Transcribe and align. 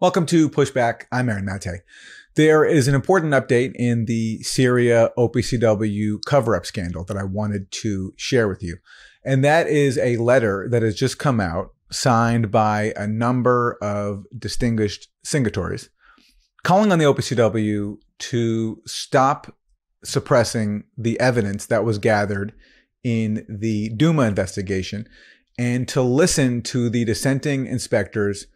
Welcome 0.00 0.24
to 0.26 0.48
Pushback. 0.48 1.02
I'm 1.12 1.28
Aaron 1.28 1.44
Mate. 1.44 1.82
There 2.34 2.64
is 2.64 2.88
an 2.88 2.94
important 2.94 3.34
update 3.34 3.72
in 3.74 4.06
the 4.06 4.42
Syria 4.42 5.10
OPCW 5.18 6.24
cover 6.24 6.56
up 6.56 6.64
scandal 6.64 7.04
that 7.04 7.18
I 7.18 7.24
wanted 7.24 7.70
to 7.82 8.14
share 8.16 8.48
with 8.48 8.62
you. 8.62 8.78
And 9.26 9.44
that 9.44 9.66
is 9.66 9.98
a 9.98 10.16
letter 10.16 10.66
that 10.70 10.80
has 10.80 10.94
just 10.94 11.18
come 11.18 11.38
out, 11.38 11.74
signed 11.92 12.50
by 12.50 12.94
a 12.96 13.06
number 13.06 13.76
of 13.82 14.24
distinguished 14.38 15.08
signatories, 15.22 15.90
calling 16.62 16.92
on 16.92 16.98
the 16.98 17.04
OPCW 17.04 17.98
to 18.20 18.82
stop 18.86 19.54
suppressing 20.02 20.84
the 20.96 21.20
evidence 21.20 21.66
that 21.66 21.84
was 21.84 21.98
gathered 21.98 22.54
in 23.04 23.44
the 23.50 23.90
Duma 23.90 24.22
investigation 24.22 25.06
and 25.58 25.86
to 25.88 26.00
listen 26.00 26.62
to 26.62 26.88
the 26.88 27.04
dissenting 27.04 27.66
inspectors 27.66 28.46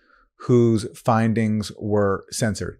whose 0.44 0.86
findings 0.98 1.72
were 1.78 2.24
censored. 2.30 2.78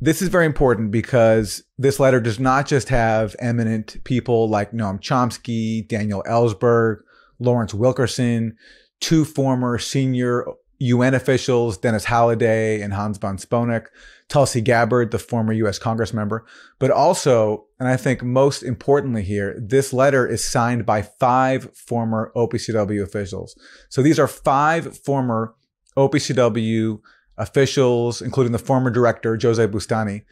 This 0.00 0.20
is 0.20 0.28
very 0.28 0.46
important 0.46 0.90
because 0.90 1.62
this 1.78 2.00
letter 2.00 2.20
does 2.20 2.40
not 2.40 2.66
just 2.66 2.88
have 2.88 3.36
eminent 3.38 4.02
people 4.04 4.48
like 4.48 4.72
Noam 4.72 5.00
Chomsky, 5.00 5.86
Daniel 5.86 6.24
Ellsberg, 6.28 6.98
Lawrence 7.38 7.74
Wilkerson, 7.74 8.56
two 9.00 9.24
former 9.24 9.78
senior 9.78 10.46
UN 10.78 11.14
officials, 11.14 11.78
Dennis 11.78 12.04
Halliday 12.04 12.80
and 12.80 12.92
Hans 12.92 13.18
von 13.18 13.38
Sponeck, 13.38 13.86
Tulsi 14.28 14.60
Gabbard, 14.60 15.10
the 15.10 15.18
former 15.18 15.52
US 15.52 15.78
Congress 15.78 16.12
member, 16.12 16.44
but 16.78 16.90
also, 16.90 17.66
and 17.78 17.88
I 17.88 17.96
think 17.96 18.22
most 18.22 18.62
importantly 18.62 19.22
here, 19.22 19.56
this 19.60 19.92
letter 19.92 20.26
is 20.26 20.44
signed 20.44 20.86
by 20.86 21.02
five 21.02 21.74
former 21.76 22.32
OPCW 22.36 23.02
officials. 23.02 23.58
So 23.88 24.02
these 24.02 24.18
are 24.18 24.28
five 24.28 24.96
former 24.98 25.54
OPCW 25.96 27.00
officials, 27.36 28.22
including 28.22 28.52
the 28.52 28.58
former 28.58 28.90
director, 28.90 29.38
Jose 29.40 29.66
Bustani, 29.66 30.22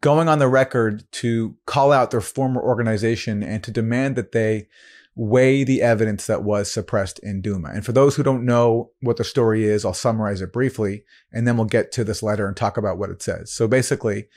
going 0.00 0.28
on 0.28 0.38
the 0.38 0.48
record 0.48 1.04
to 1.12 1.56
call 1.66 1.92
out 1.92 2.10
their 2.10 2.20
former 2.20 2.60
organization 2.60 3.42
and 3.42 3.62
to 3.62 3.70
demand 3.70 4.16
that 4.16 4.32
they 4.32 4.68
weigh 5.14 5.62
the 5.62 5.82
evidence 5.82 6.26
that 6.26 6.42
was 6.42 6.72
suppressed 6.72 7.18
in 7.20 7.42
Duma. 7.42 7.68
And 7.68 7.84
for 7.84 7.92
those 7.92 8.16
who 8.16 8.22
don't 8.22 8.44
know 8.44 8.90
what 9.00 9.18
the 9.18 9.24
story 9.24 9.64
is, 9.64 9.84
I'll 9.84 9.92
summarize 9.92 10.40
it 10.40 10.52
briefly, 10.52 11.04
and 11.32 11.46
then 11.46 11.56
we'll 11.56 11.66
get 11.66 11.92
to 11.92 12.04
this 12.04 12.22
letter 12.22 12.48
and 12.48 12.56
talk 12.56 12.76
about 12.76 12.98
what 12.98 13.10
it 13.10 13.22
says. 13.22 13.52
So 13.52 13.68
basically, 13.68 14.28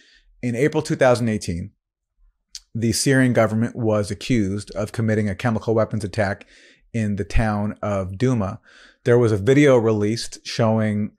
in 0.42 0.56
April 0.56 0.84
2018, 0.84 1.72
the 2.76 2.92
Syrian 2.92 3.32
government 3.32 3.76
was 3.76 4.12
accused 4.12 4.70
of 4.72 4.92
committing 4.92 5.30
a 5.30 5.36
chemical 5.36 5.74
weapons 5.74 6.04
attack 6.04 6.46
in 6.94 7.16
the 7.16 7.24
town 7.24 7.78
of 7.82 8.18
Duma 8.18 8.60
there 9.06 9.18
was 9.18 9.32
a 9.32 9.38
video 9.38 9.78
released 9.78 10.46
showing 10.46 11.12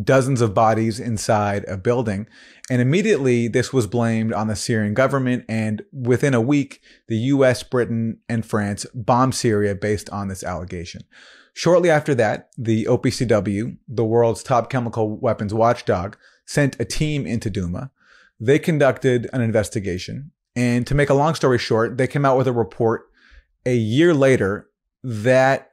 dozens 0.00 0.40
of 0.40 0.54
bodies 0.54 0.98
inside 0.98 1.64
a 1.64 1.76
building. 1.76 2.26
And 2.70 2.80
immediately 2.80 3.48
this 3.48 3.72
was 3.72 3.86
blamed 3.86 4.32
on 4.32 4.46
the 4.46 4.56
Syrian 4.56 4.94
government. 4.94 5.44
And 5.48 5.82
within 5.92 6.34
a 6.34 6.40
week, 6.40 6.80
the 7.08 7.16
US, 7.16 7.62
Britain, 7.62 8.18
and 8.28 8.46
France 8.46 8.86
bombed 8.94 9.34
Syria 9.34 9.74
based 9.74 10.08
on 10.10 10.28
this 10.28 10.44
allegation. 10.44 11.02
Shortly 11.54 11.90
after 11.90 12.14
that, 12.14 12.50
the 12.56 12.86
OPCW, 12.86 13.76
the 13.86 14.04
world's 14.04 14.42
top 14.42 14.70
chemical 14.70 15.18
weapons 15.18 15.52
watchdog, 15.52 16.16
sent 16.46 16.80
a 16.80 16.84
team 16.84 17.26
into 17.26 17.50
Duma. 17.50 17.90
They 18.40 18.58
conducted 18.58 19.28
an 19.32 19.42
investigation. 19.42 20.30
And 20.56 20.86
to 20.86 20.94
make 20.94 21.10
a 21.10 21.14
long 21.14 21.34
story 21.34 21.58
short, 21.58 21.98
they 21.98 22.06
came 22.06 22.24
out 22.24 22.38
with 22.38 22.48
a 22.48 22.52
report 22.52 23.10
a 23.66 23.76
year 23.76 24.14
later 24.14 24.68
that 25.02 25.72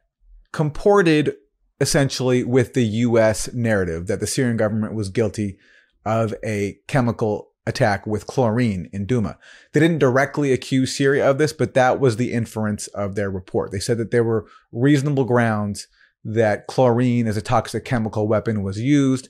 comported 0.52 1.36
essentially 1.82 2.44
with 2.44 2.74
the 2.74 2.86
US 2.86 3.52
narrative 3.54 4.08
that 4.08 4.20
the 4.20 4.28
Syrian 4.28 4.58
government 4.58 4.94
was 4.94 5.10
guilty 5.10 5.58
of 6.06 6.34
a 6.44 6.80
chemical 6.88 7.52
attack 7.66 8.06
with 8.08 8.28
chlorine 8.28 8.90
in 8.92 9.06
Duma. 9.06 9.38
They 9.74 9.80
didn't 9.80 10.00
directly 10.00 10.52
accuse 10.52 10.96
Syria 10.96 11.30
of 11.30 11.38
this, 11.38 11.54
but 11.54 11.74
that 11.76 12.00
was 12.00 12.18
the 12.18 12.34
inference 12.34 12.88
of 12.88 13.16
their 13.16 13.30
report. 13.30 13.72
They 13.72 13.80
said 13.80 13.98
that 14.00 14.12
there 14.12 14.24
were 14.24 14.48
reasonable 14.72 15.26
grounds 15.26 15.88
that 16.24 16.68
chlorine 16.68 17.28
as 17.28 17.38
a 17.38 17.42
toxic 17.42 17.86
chemical 17.86 18.28
weapon 18.28 18.64
was 18.64 18.80
used. 18.80 19.30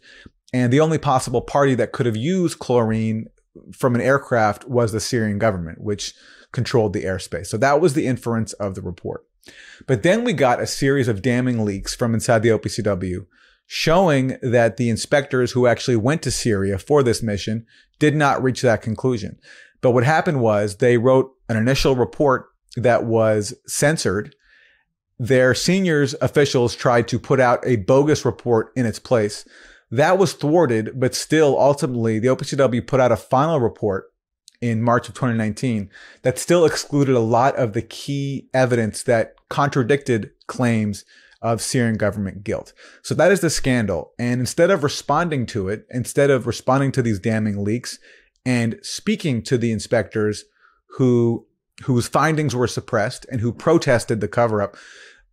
And 0.54 0.74
the 0.74 0.80
only 0.80 0.98
possible 0.98 1.42
party 1.42 1.76
that 1.76 1.92
could 1.92 2.08
have 2.08 2.18
used 2.18 2.60
chlorine 2.60 3.28
from 3.74 3.94
an 3.94 4.02
aircraft 4.02 4.68
was 4.68 4.92
the 4.92 5.00
Syrian 5.00 5.38
government, 5.38 5.82
which 5.82 6.14
controlled 6.52 6.94
the 6.94 7.04
airspace. 7.04 7.48
So 7.48 7.58
that 7.58 7.80
was 7.82 7.94
the 7.94 8.08
inference 8.08 8.54
of 8.54 8.74
the 8.74 8.82
report. 8.82 9.26
But 9.88 10.04
then 10.04 10.24
we 10.24 10.34
got 10.34 10.62
a 10.62 10.68
series 10.68 11.08
of 11.08 11.22
damning 11.22 11.66
leaks 11.66 11.96
from 11.96 12.14
inside 12.14 12.44
the 12.44 12.50
OPCW 12.50 13.26
showing 13.72 14.36
that 14.42 14.78
the 14.78 14.90
inspectors 14.90 15.52
who 15.52 15.68
actually 15.68 15.96
went 15.96 16.24
to 16.24 16.32
Syria 16.32 16.80
for 16.80 17.04
this 17.04 17.22
mission 17.22 17.68
did 18.00 18.16
not 18.16 18.42
reach 18.42 18.64
that 18.64 18.82
conclusion. 18.82 19.38
But 19.82 19.92
what 19.92 20.04
happened 20.04 20.42
was 20.42 20.78
they 20.78 20.98
wrote 20.98 21.32
an 21.48 21.56
initial 21.56 21.96
report 21.96 22.48
that 22.76 23.06
was 23.06 23.54
censored. 23.68 24.36
Their 25.20 25.54
seniors 25.54 26.16
officials 26.20 26.76
tried 26.76 27.08
to 27.10 27.20
put 27.20 27.40
out 27.40 27.60
a 27.64 27.76
bogus 27.76 28.26
report 28.26 28.72
in 28.76 28.88
its 28.88 28.98
place. 28.98 29.48
That 29.92 30.18
was 30.18 30.34
thwarted, 30.34 31.00
but 31.00 31.14
still 31.14 31.56
ultimately 31.60 32.18
the 32.18 32.30
OPCW 32.30 32.88
put 32.88 33.00
out 33.00 33.12
a 33.12 33.18
final 33.18 33.60
report 33.60 34.09
in 34.62 34.82
March 34.82 35.08
of 35.08 35.16
2019 35.16 35.90
that 36.22 36.38
still 36.38 36.66
excluded 36.66 37.16
a 37.16 37.20
lot 37.20 37.56
of 37.56 37.74
the 37.74 37.82
key 37.82 38.50
evidence 38.54 39.04
that 39.04 39.36
contradicted 39.50 40.32
claims 40.48 41.06
of 41.42 41.62
Syrian 41.62 41.96
government 41.96 42.44
guilt. 42.44 42.74
So 43.02 43.16
that 43.16 43.32
is 43.32 43.40
the 43.40 43.50
scandal. 43.50 44.14
And 44.20 44.42
instead 44.42 44.70
of 44.70 44.84
responding 44.84 45.46
to 45.48 45.70
it, 45.70 45.86
instead 45.90 46.30
of 46.30 46.46
responding 46.46 46.92
to 46.94 47.02
these 47.02 47.20
damning 47.20 47.64
leaks 47.64 47.98
and 48.46 48.78
speaking 48.82 49.42
to 49.44 49.58
the 49.58 49.72
inspectors 49.72 50.46
who 50.98 51.46
whose 51.86 52.10
findings 52.10 52.54
were 52.54 52.68
suppressed 52.68 53.26
and 53.32 53.40
who 53.40 53.54
protested 53.54 54.20
the 54.20 54.28
cover 54.28 54.62
up, 54.62 54.76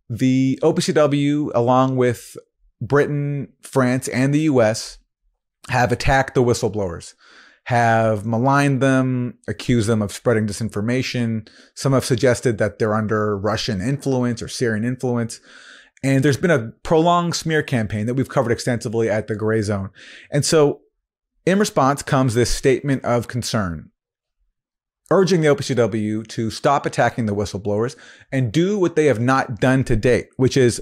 the 0.09 0.57
OPCW 0.63 1.51
along 1.53 1.97
with 1.97 2.37
Britain, 2.79 3.51
France, 3.61 4.07
and 4.07 4.33
the 4.33 4.41
US 4.41 4.97
have 5.69 5.91
attacked 5.91 6.35
the 6.35 6.43
whistleblowers 6.43 7.15
have 7.67 8.25
maligned 8.25 8.81
them, 8.81 9.37
accused 9.45 9.89
them 9.89 10.01
of 10.01 10.13
spreading 10.13 10.47
disinformation. 10.47 11.45
Some 11.75 11.91
have 11.91 12.05
suggested 12.05 12.59
that 12.59 12.79
they're 12.79 12.95
under 12.95 13.37
Russian 13.37 13.81
influence 13.81 14.41
or 14.41 14.47
Syrian 14.47 14.85
influence. 14.85 15.41
And 16.01 16.23
there's 16.23 16.37
been 16.37 16.49
a 16.49 16.71
prolonged 16.83 17.35
smear 17.35 17.61
campaign 17.61 18.05
that 18.05 18.13
we've 18.13 18.29
covered 18.29 18.53
extensively 18.53 19.09
at 19.09 19.27
the 19.27 19.35
Gray 19.35 19.61
Zone. 19.61 19.89
And 20.31 20.45
so 20.45 20.79
in 21.45 21.59
response 21.59 22.01
comes 22.01 22.35
this 22.35 22.49
statement 22.49 23.03
of 23.03 23.27
concern 23.27 23.91
urging 25.11 25.41
the 25.41 25.49
OPCW 25.49 26.25
to 26.25 26.49
stop 26.49 26.85
attacking 26.85 27.25
the 27.25 27.35
whistleblowers 27.35 27.97
and 28.31 28.53
do 28.53 28.79
what 28.79 28.95
they 28.95 29.07
have 29.07 29.19
not 29.19 29.59
done 29.59 29.83
to 29.83 29.97
date, 29.97 30.29
which 30.37 30.55
is 30.55 30.81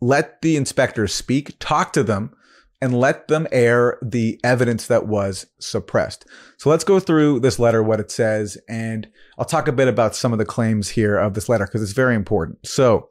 let 0.00 0.42
the 0.42 0.56
inspectors 0.56 1.14
speak, 1.14 1.56
talk 1.60 1.92
to 1.92 2.02
them, 2.02 2.34
and 2.80 2.98
let 2.98 3.28
them 3.28 3.46
air 3.52 3.98
the 4.02 4.38
evidence 4.44 4.86
that 4.86 5.06
was 5.06 5.46
suppressed. 5.58 6.26
So 6.58 6.68
let's 6.68 6.84
go 6.84 7.00
through 7.00 7.40
this 7.40 7.58
letter, 7.58 7.82
what 7.82 8.00
it 8.00 8.10
says, 8.10 8.58
and 8.68 9.08
I'll 9.38 9.46
talk 9.46 9.66
a 9.66 9.72
bit 9.72 9.88
about 9.88 10.14
some 10.14 10.32
of 10.32 10.38
the 10.38 10.44
claims 10.44 10.90
here 10.90 11.16
of 11.16 11.34
this 11.34 11.48
letter 11.48 11.66
because 11.66 11.82
it's 11.82 11.92
very 11.92 12.14
important. 12.14 12.66
So 12.66 13.08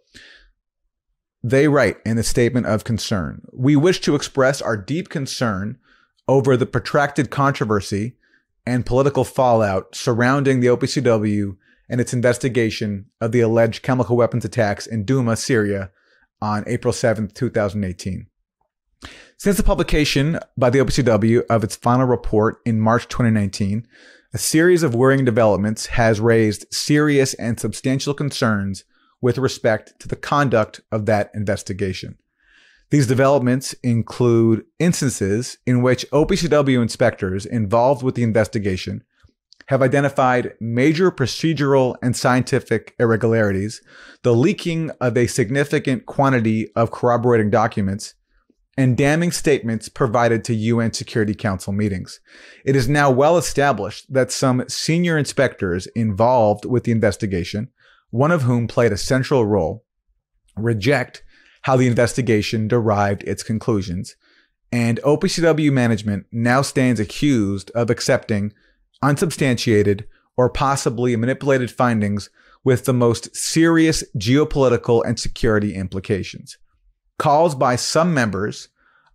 they 1.44 1.68
write 1.68 1.98
in 2.06 2.16
the 2.16 2.24
statement 2.24 2.66
of 2.66 2.84
concern 2.84 3.42
We 3.54 3.76
wish 3.76 4.02
to 4.02 4.16
express 4.16 4.62
our 4.62 4.78
deep 4.78 5.10
concern 5.10 5.78
over 6.28 6.58
the 6.58 6.66
protracted 6.66 7.30
controversy 7.30 8.18
and 8.66 8.86
political 8.86 9.24
fallout 9.24 9.96
surrounding 9.96 10.60
the 10.60 10.68
OPCW 10.68 11.56
and 11.88 12.02
its 12.02 12.14
investigation 12.14 13.06
of 13.22 13.32
the 13.32 13.42
alleged 13.42 13.84
chemical 13.84 14.18
weapons 14.18 14.44
attacks 14.44 14.88
in 14.88 15.06
Duma, 15.06 15.36
Syria 15.36 15.92
on 16.42 16.64
April 16.68 16.94
7th, 16.94 17.34
2018. 17.34 18.28
Since 19.38 19.58
the 19.58 19.64
publication 19.64 20.40
by 20.58 20.70
the 20.70 20.80
OPCW 20.80 21.44
of 21.50 21.64
its 21.64 21.76
final 21.76 22.06
report 22.06 22.58
in 22.66 22.80
March 22.80 23.08
2019, 23.08 23.86
a 24.34 24.38
series 24.38 24.84
of 24.84 24.96
worrying 24.96 25.26
developments 25.26 25.88
has 25.88 26.20
raised 26.20 26.66
serious 26.74 27.34
and 27.36 27.60
substantial 27.60 28.14
concerns 28.14 28.84
with 29.22 29.38
respect 29.38 30.00
to 30.00 30.08
the 30.08 30.16
conduct 30.16 30.82
of 30.92 31.06
that 31.06 31.32
investigation. 31.34 32.18
These 32.92 33.08
developments 33.08 33.74
include 33.84 34.66
instances 34.78 35.58
in 35.66 35.82
which 35.82 36.10
OPCW 36.12 36.82
inspectors 36.82 37.46
involved 37.46 38.04
with 38.04 38.16
the 38.16 38.24
investigation 38.24 39.04
have 39.68 39.82
identified 39.82 40.54
major 40.60 41.12
procedural 41.12 41.96
and 42.02 42.16
scientific 42.16 42.94
irregularities, 43.00 43.82
the 44.22 44.34
leaking 44.34 44.92
of 45.02 45.18
a 45.18 45.28
significant 45.28 46.06
quantity 46.06 46.70
of 46.76 46.92
corroborating 46.92 47.50
documents, 47.50 48.14
and 48.78 48.98
damning 48.98 49.32
statements 49.32 49.88
provided 49.90 50.44
to 50.44 50.54
UN 50.54 50.94
Security 50.94 51.34
Council 51.34 51.72
meetings. 51.72 52.20
It 52.66 52.76
is 52.76 52.90
now 52.90 53.10
well 53.10 53.38
established 53.38 54.12
that 54.14 54.32
some 54.32 54.66
senior 54.68 55.18
inspectors 55.18 55.88
involved 55.96 56.66
with 56.66 56.84
the 56.84 56.92
investigation, 56.92 57.70
one 58.10 58.32
of 58.32 58.44
whom 58.44 58.68
played 58.68 58.92
a 58.92 58.98
central 58.98 59.46
role, 59.46 59.86
reject 60.58 61.24
how 61.62 61.78
the 61.78 61.88
investigation 61.88 62.68
derived 62.68 63.24
its 63.24 63.44
conclusions 63.44 64.16
and 64.76 65.00
OPCW 65.04 65.72
management 65.72 66.26
now 66.34 66.62
stands 66.62 67.00
accused 67.00 67.72
of 67.72 67.90
accepting 67.90 68.52
unsubstantiated 69.02 70.06
or 70.36 70.50
possibly 70.50 71.16
manipulated 71.16 71.72
findings 71.72 72.30
with 72.66 72.84
the 72.84 72.94
most 72.94 73.34
serious 73.34 74.04
geopolitical 74.18 75.02
and 75.06 75.18
security 75.18 75.76
implications. 75.76 76.58
Calls 77.18 77.56
by 77.56 77.76
some 77.76 78.14
members 78.14 78.70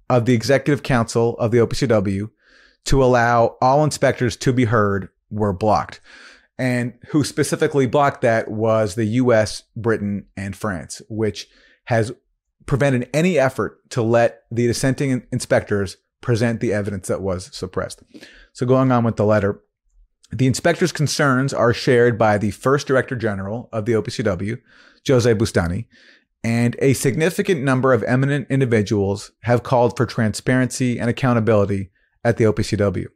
of 0.09 0.25
the 0.25 0.35
executive 0.35 0.83
council 0.83 1.39
of 1.39 1.51
the 1.51 1.59
OPCW 1.59 2.31
to 2.85 3.05
allow 3.05 3.57
all 3.61 3.85
inspectors 3.85 4.37
to 4.37 4.53
be 4.53 4.65
heard 4.65 5.09
were 5.31 5.53
blocked. 5.53 6.01
And 6.59 6.95
who 7.09 7.25
specifically 7.25 7.87
blocked 7.87 8.21
that 8.23 8.51
was 8.51 8.95
the 8.95 9.05
US, 9.05 9.63
Britain, 9.77 10.27
and 10.37 10.55
France, 10.55 11.01
which 11.09 11.49
has 11.85 12.13
prevented 12.67 13.09
any 13.15 13.39
effort 13.39 13.89
to 13.91 14.03
let 14.03 14.43
the 14.51 14.67
dissenting 14.67 15.27
inspectors 15.33 15.97
present 16.21 16.61
the 16.61 16.73
evidence 16.73 17.09
that 17.09 17.23
was 17.23 17.55
suppressed. 17.57 18.03
So, 18.53 18.67
going 18.67 18.93
on 18.93 19.05
with 19.05 19.17
the 19.17 19.25
letter, 19.25 19.63
the 20.31 20.47
inspector's 20.47 20.93
concerns 20.93 21.53
are 21.53 21.73
shared 21.73 22.19
by 22.19 22.39
the 22.39 22.51
first 22.51 22.87
director 22.87 23.17
general 23.17 23.69
of 23.73 23.87
the 23.87 23.93
OPCW, 23.93 24.61
Jose 25.09 25.35
Bustani, 25.35 25.87
and 26.43 26.77
a 26.79 26.95
significant 26.95 27.63
number 27.63 27.93
of 27.93 28.03
eminent 28.05 28.47
individuals 28.51 29.33
have 29.43 29.63
called 29.63 29.97
for 29.97 30.07
transparency 30.07 30.99
and 30.99 31.11
accountability 31.11 31.91
at 32.25 32.37
the 32.37 32.45
OPCW. 32.45 33.07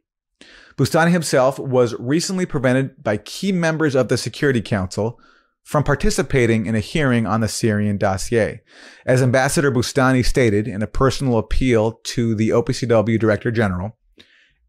Bustani 0.77 1.11
himself 1.11 1.57
was 1.57 1.95
recently 1.99 2.45
prevented 2.45 3.01
by 3.01 3.17
key 3.17 3.51
members 3.51 3.95
of 3.95 4.09
the 4.09 4.17
Security 4.17 4.61
Council 4.61 5.19
from 5.63 5.83
participating 5.83 6.67
in 6.67 6.75
a 6.75 6.79
hearing 6.79 7.25
on 7.25 7.41
the 7.41 7.47
Syrian 7.47 7.97
dossier. 7.97 8.61
As 9.05 9.23
Ambassador 9.23 9.71
Bustani 9.71 10.23
stated 10.23 10.67
in 10.67 10.83
a 10.83 10.87
personal 10.87 11.39
appeal 11.39 11.93
to 12.03 12.35
the 12.35 12.49
OPCW 12.49 13.19
Director 13.19 13.51
General, 13.51 13.97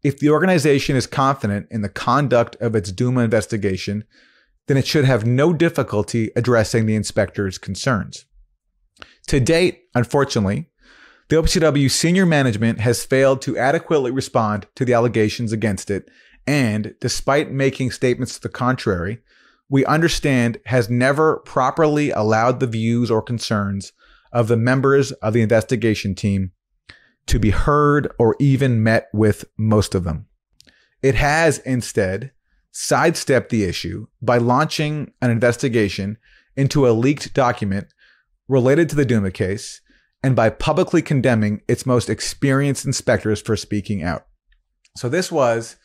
if 0.03 0.17
the 0.17 0.29
organization 0.29 0.95
is 0.95 1.05
confident 1.05 1.67
in 1.69 1.81
the 1.81 1.89
conduct 1.89 2.55
of 2.61 2.75
its 2.75 2.91
Duma 2.91 3.21
investigation, 3.21 4.05
then 4.67 4.77
it 4.77 4.87
should 4.87 5.05
have 5.05 5.25
no 5.25 5.53
difficulty 5.53 6.31
addressing 6.35 6.85
the 6.85 6.95
inspector's 6.95 7.57
concerns. 7.57 8.25
To 9.27 9.39
date, 9.39 9.83
unfortunately, 9.93 10.69
the 11.29 11.35
OPCW 11.35 11.91
senior 11.91 12.25
management 12.25 12.79
has 12.79 13.03
failed 13.03 13.41
to 13.41 13.57
adequately 13.57 14.11
respond 14.11 14.67
to 14.75 14.85
the 14.85 14.93
allegations 14.93 15.51
against 15.51 15.91
it, 15.91 16.09
and 16.45 16.95
despite 17.01 17.51
making 17.51 17.91
statements 17.91 18.35
to 18.35 18.41
the 18.41 18.49
contrary, 18.49 19.19
we 19.69 19.85
understand 19.85 20.59
has 20.65 20.89
never 20.89 21.37
properly 21.39 22.09
allowed 22.11 22.61
the 22.61 22.67
views 22.67 23.11
or 23.11 23.21
concerns 23.21 23.91
of 24.31 24.47
the 24.47 24.55
members 24.55 25.11
of 25.13 25.33
the 25.33 25.41
investigation 25.41 26.15
team 26.15 26.51
to 27.25 27.37
be 27.37 27.49
heard 27.49 28.09
or 28.17 28.37
even 28.39 28.81
met 28.81 29.09
with 29.13 29.43
most 29.57 29.93
of 29.93 30.05
them. 30.05 30.27
It 31.01 31.15
has 31.15 31.59
instead 31.59 32.31
sidestepped 32.71 33.49
the 33.49 33.65
issue 33.65 34.07
by 34.21 34.37
launching 34.37 35.11
an 35.21 35.31
investigation 35.31 36.17
into 36.55 36.87
a 36.87 36.91
leaked 36.91 37.33
document 37.33 37.87
related 38.47 38.89
to 38.89 38.95
the 38.95 39.05
Duma 39.05 39.31
case 39.31 39.81
and 40.23 40.35
by 40.35 40.49
publicly 40.49 41.01
condemning 41.01 41.61
its 41.67 41.85
most 41.85 42.09
experienced 42.09 42.85
inspectors 42.85 43.41
for 43.41 43.55
speaking 43.55 44.03
out. 44.03 44.25
So 44.95 45.09
this 45.09 45.31
was 45.31 45.77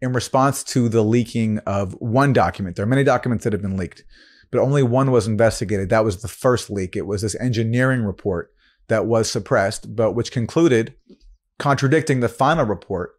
in 0.00 0.12
response 0.12 0.62
to 0.64 0.88
the 0.88 1.02
leaking 1.02 1.58
of 1.60 1.92
one 1.94 2.32
document. 2.32 2.76
There 2.76 2.84
are 2.84 2.88
many 2.88 3.04
documents 3.04 3.44
that 3.44 3.52
have 3.52 3.62
been 3.62 3.76
leaked, 3.76 4.04
but 4.50 4.60
only 4.60 4.82
one 4.82 5.10
was 5.10 5.26
investigated. 5.26 5.88
That 5.88 6.04
was 6.04 6.22
the 6.22 6.28
first 6.28 6.70
leak. 6.70 6.96
It 6.96 7.06
was 7.06 7.22
this 7.22 7.34
engineering 7.40 8.04
report 8.04 8.52
that 8.88 9.06
was 9.06 9.30
suppressed, 9.30 9.94
but 9.94 10.12
which 10.12 10.32
concluded, 10.32 10.94
contradicting 11.58 12.20
the 12.20 12.28
final 12.28 12.64
report, 12.64 13.12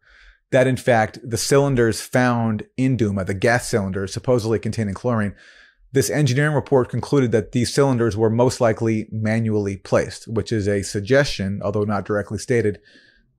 that 0.51 0.67
in 0.67 0.77
fact 0.77 1.19
the 1.23 1.37
cylinders 1.37 2.01
found 2.01 2.63
in 2.77 2.97
Duma, 2.97 3.23
the 3.23 3.33
gas 3.33 3.67
cylinders 3.67 4.13
supposedly 4.13 4.59
containing 4.59 4.93
chlorine, 4.93 5.35
this 5.93 6.09
engineering 6.09 6.55
report 6.55 6.89
concluded 6.89 7.31
that 7.31 7.51
these 7.51 7.73
cylinders 7.73 8.15
were 8.15 8.29
most 8.29 8.61
likely 8.61 9.07
manually 9.11 9.77
placed, 9.77 10.27
which 10.27 10.51
is 10.51 10.67
a 10.67 10.83
suggestion, 10.83 11.61
although 11.63 11.83
not 11.83 12.05
directly 12.05 12.37
stated, 12.37 12.79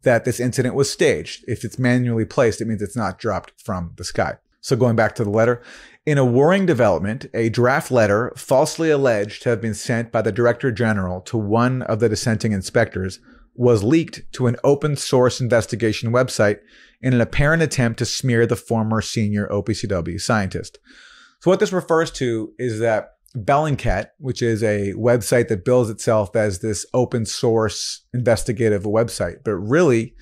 that 0.03 0.25
this 0.25 0.41
incident 0.41 0.75
was 0.75 0.91
staged. 0.91 1.45
If 1.49 1.65
it's 1.65 1.79
manually 1.79 2.25
placed, 2.25 2.61
it 2.61 2.67
means 2.67 2.83
it's 2.83 2.97
not 2.97 3.19
dropped 3.19 3.53
from 3.63 3.93
the 3.97 4.05
sky. 4.05 4.35
So 4.61 4.77
going 4.77 4.97
back 4.97 5.15
to 5.17 5.25
the 5.25 5.31
letter, 5.31 5.63
in 6.05 6.19
a 6.19 6.25
worrying 6.25 6.67
development, 6.67 7.27
a 7.33 7.49
draft 7.49 7.91
letter 7.91 8.33
falsely 8.37 8.91
alleged 8.91 9.43
to 9.43 9.49
have 9.49 9.61
been 9.61 9.75
sent 9.75 10.13
by 10.13 10.23
the 10.23 10.33
Director 10.33 10.71
General 10.71 11.21
to 11.23 11.37
one 11.37 11.83
of 11.83 12.01
the 12.01 12.09
dissenting 12.09 12.53
inspectors 12.53 13.19
was 13.55 13.83
leaked 13.83 14.23
to 14.33 14.47
an 14.47 14.57
open 14.65 14.97
source 14.97 15.41
investigation 15.41 16.13
website 16.13 16.59
in 17.01 17.13
an 17.13 17.21
apparent 17.21 17.63
attempt 17.63 17.99
to 17.99 18.05
smear 18.05 18.47
the 18.47 18.57
former 18.57 19.01
senior 19.01 19.49
OPCW 19.49 20.21
scientist. 20.21 20.79
So 21.43 21.51
what 21.51 21.59
this 21.59 21.73
refers 21.73 22.13
to 22.13 22.53
is 22.57 22.79
that 22.79 23.15
Bellingcat, 23.37 24.11
which 24.19 24.43
is 24.43 24.63
a 24.63 24.93
website 24.93 25.49
that 25.49 25.65
bills 25.65 25.91
itself 25.91 26.37
as 26.37 26.61
this 26.61 26.87
open 26.95 27.27
source 27.27 28.07
investigative 28.15 28.85
website, 28.85 29.39
but 29.45 29.57
really 29.57 30.15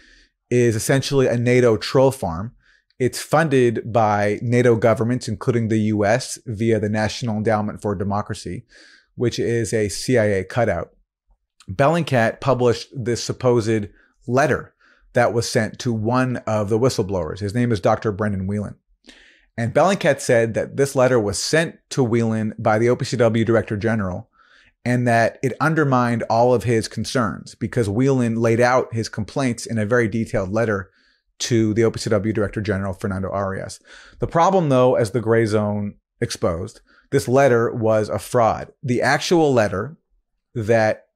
is 0.49 0.75
essentially 0.75 1.26
a 1.26 1.37
NATO 1.37 1.76
troll 1.76 2.11
farm. 2.11 2.52
It's 2.99 3.20
funded 3.20 3.93
by 3.93 4.38
NATO 4.40 4.76
governments, 4.76 5.28
including 5.28 5.69
the 5.69 5.81
US, 5.94 6.38
via 6.46 6.81
the 6.81 6.88
National 6.88 7.37
Endowment 7.37 7.82
for 7.82 7.94
Democracy, 7.94 8.64
which 9.14 9.38
is 9.38 9.75
a 9.75 9.90
CIA 9.90 10.44
cutout. 10.44 10.93
Bellingcat 11.70 12.40
published 12.40 12.88
this 12.94 13.22
supposed 13.22 13.88
letter 14.26 14.72
that 15.12 15.34
was 15.34 15.50
sent 15.50 15.78
to 15.81 15.93
one 15.93 16.38
of 16.46 16.70
the 16.70 16.78
whistleblowers. 16.78 17.40
His 17.40 17.55
name 17.55 17.72
is 17.72 17.81
Dr. 17.81 18.11
Brendan 18.11 18.46
Whelan. 18.46 18.76
And 19.56 19.75
Bellingcat 19.75 20.20
said 20.20 20.55
that 20.55 20.76
this 20.76 20.94
letter 20.94 21.20
was 21.20 21.43
sent 21.43 21.79
to 21.91 22.02
Whelan 22.02 22.55
by 22.58 22.79
the 22.79 22.87
OPCW 22.87 23.44
Director 23.44 23.76
General 23.76 24.29
and 24.85 25.06
that 25.06 25.38
it 25.43 25.52
undermined 25.61 26.23
all 26.31 26.55
of 26.55 26.64
his 26.64 26.88
concerns 26.88 27.55
because 27.55 27.88
Whelan 27.88 28.37
laid 28.37 28.61
out 28.61 28.94
his 28.94 29.08
complaints 29.08 29.67
in 29.67 29.79
a 29.79 29.85
very 29.85 30.08
detailed 30.08 30.50
letter 30.50 30.91
to 31.41 31.75
the 31.75 31.82
OPCW 31.82 32.32
Director 32.32 32.61
General, 32.61 32.94
Fernando 32.94 33.31
Arias. 33.31 33.81
The 34.19 34.26
problem, 34.26 34.69
though, 34.69 34.94
as 34.94 35.11
the 35.11 35.20
gray 35.20 35.47
zone 35.47 35.96
exposed, 36.20 36.81
this 37.11 37.29
letter 37.29 37.73
was 37.73 38.08
a 38.08 38.19
fraud. 38.19 38.73
The 38.82 39.03
actual 39.03 39.53
letter 39.53 39.96
that 40.55 41.06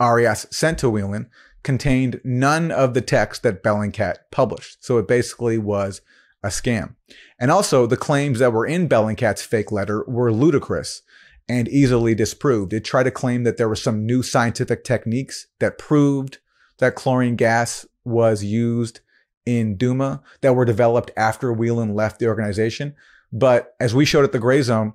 Arias 0.00 0.46
sent 0.50 0.78
to 0.78 0.90
Whelan 0.90 1.28
contained 1.62 2.20
none 2.24 2.70
of 2.70 2.94
the 2.94 3.00
text 3.00 3.42
that 3.42 3.62
Bellingcat 3.62 4.16
published. 4.30 4.84
So 4.84 4.98
it 4.98 5.08
basically 5.08 5.58
was 5.58 6.00
a 6.46 6.50
scam. 6.50 6.94
And 7.38 7.50
also, 7.50 7.86
the 7.86 7.96
claims 7.96 8.38
that 8.38 8.52
were 8.52 8.66
in 8.66 8.88
Bellingcat's 8.88 9.42
fake 9.42 9.70
letter 9.70 10.04
were 10.06 10.32
ludicrous 10.32 11.02
and 11.48 11.68
easily 11.68 12.14
disproved. 12.14 12.72
It 12.72 12.84
tried 12.84 13.04
to 13.04 13.10
claim 13.10 13.44
that 13.44 13.56
there 13.56 13.68
were 13.68 13.76
some 13.76 14.06
new 14.06 14.22
scientific 14.22 14.84
techniques 14.84 15.46
that 15.58 15.78
proved 15.78 16.38
that 16.78 16.94
chlorine 16.94 17.36
gas 17.36 17.86
was 18.04 18.42
used 18.42 19.00
in 19.44 19.76
Duma 19.76 20.22
that 20.40 20.54
were 20.54 20.64
developed 20.64 21.10
after 21.16 21.52
Whelan 21.52 21.94
left 21.94 22.18
the 22.18 22.26
organization. 22.26 22.94
But 23.32 23.74
as 23.78 23.94
we 23.94 24.04
showed 24.04 24.24
at 24.24 24.32
the 24.32 24.38
Gray 24.38 24.62
Zone, 24.62 24.92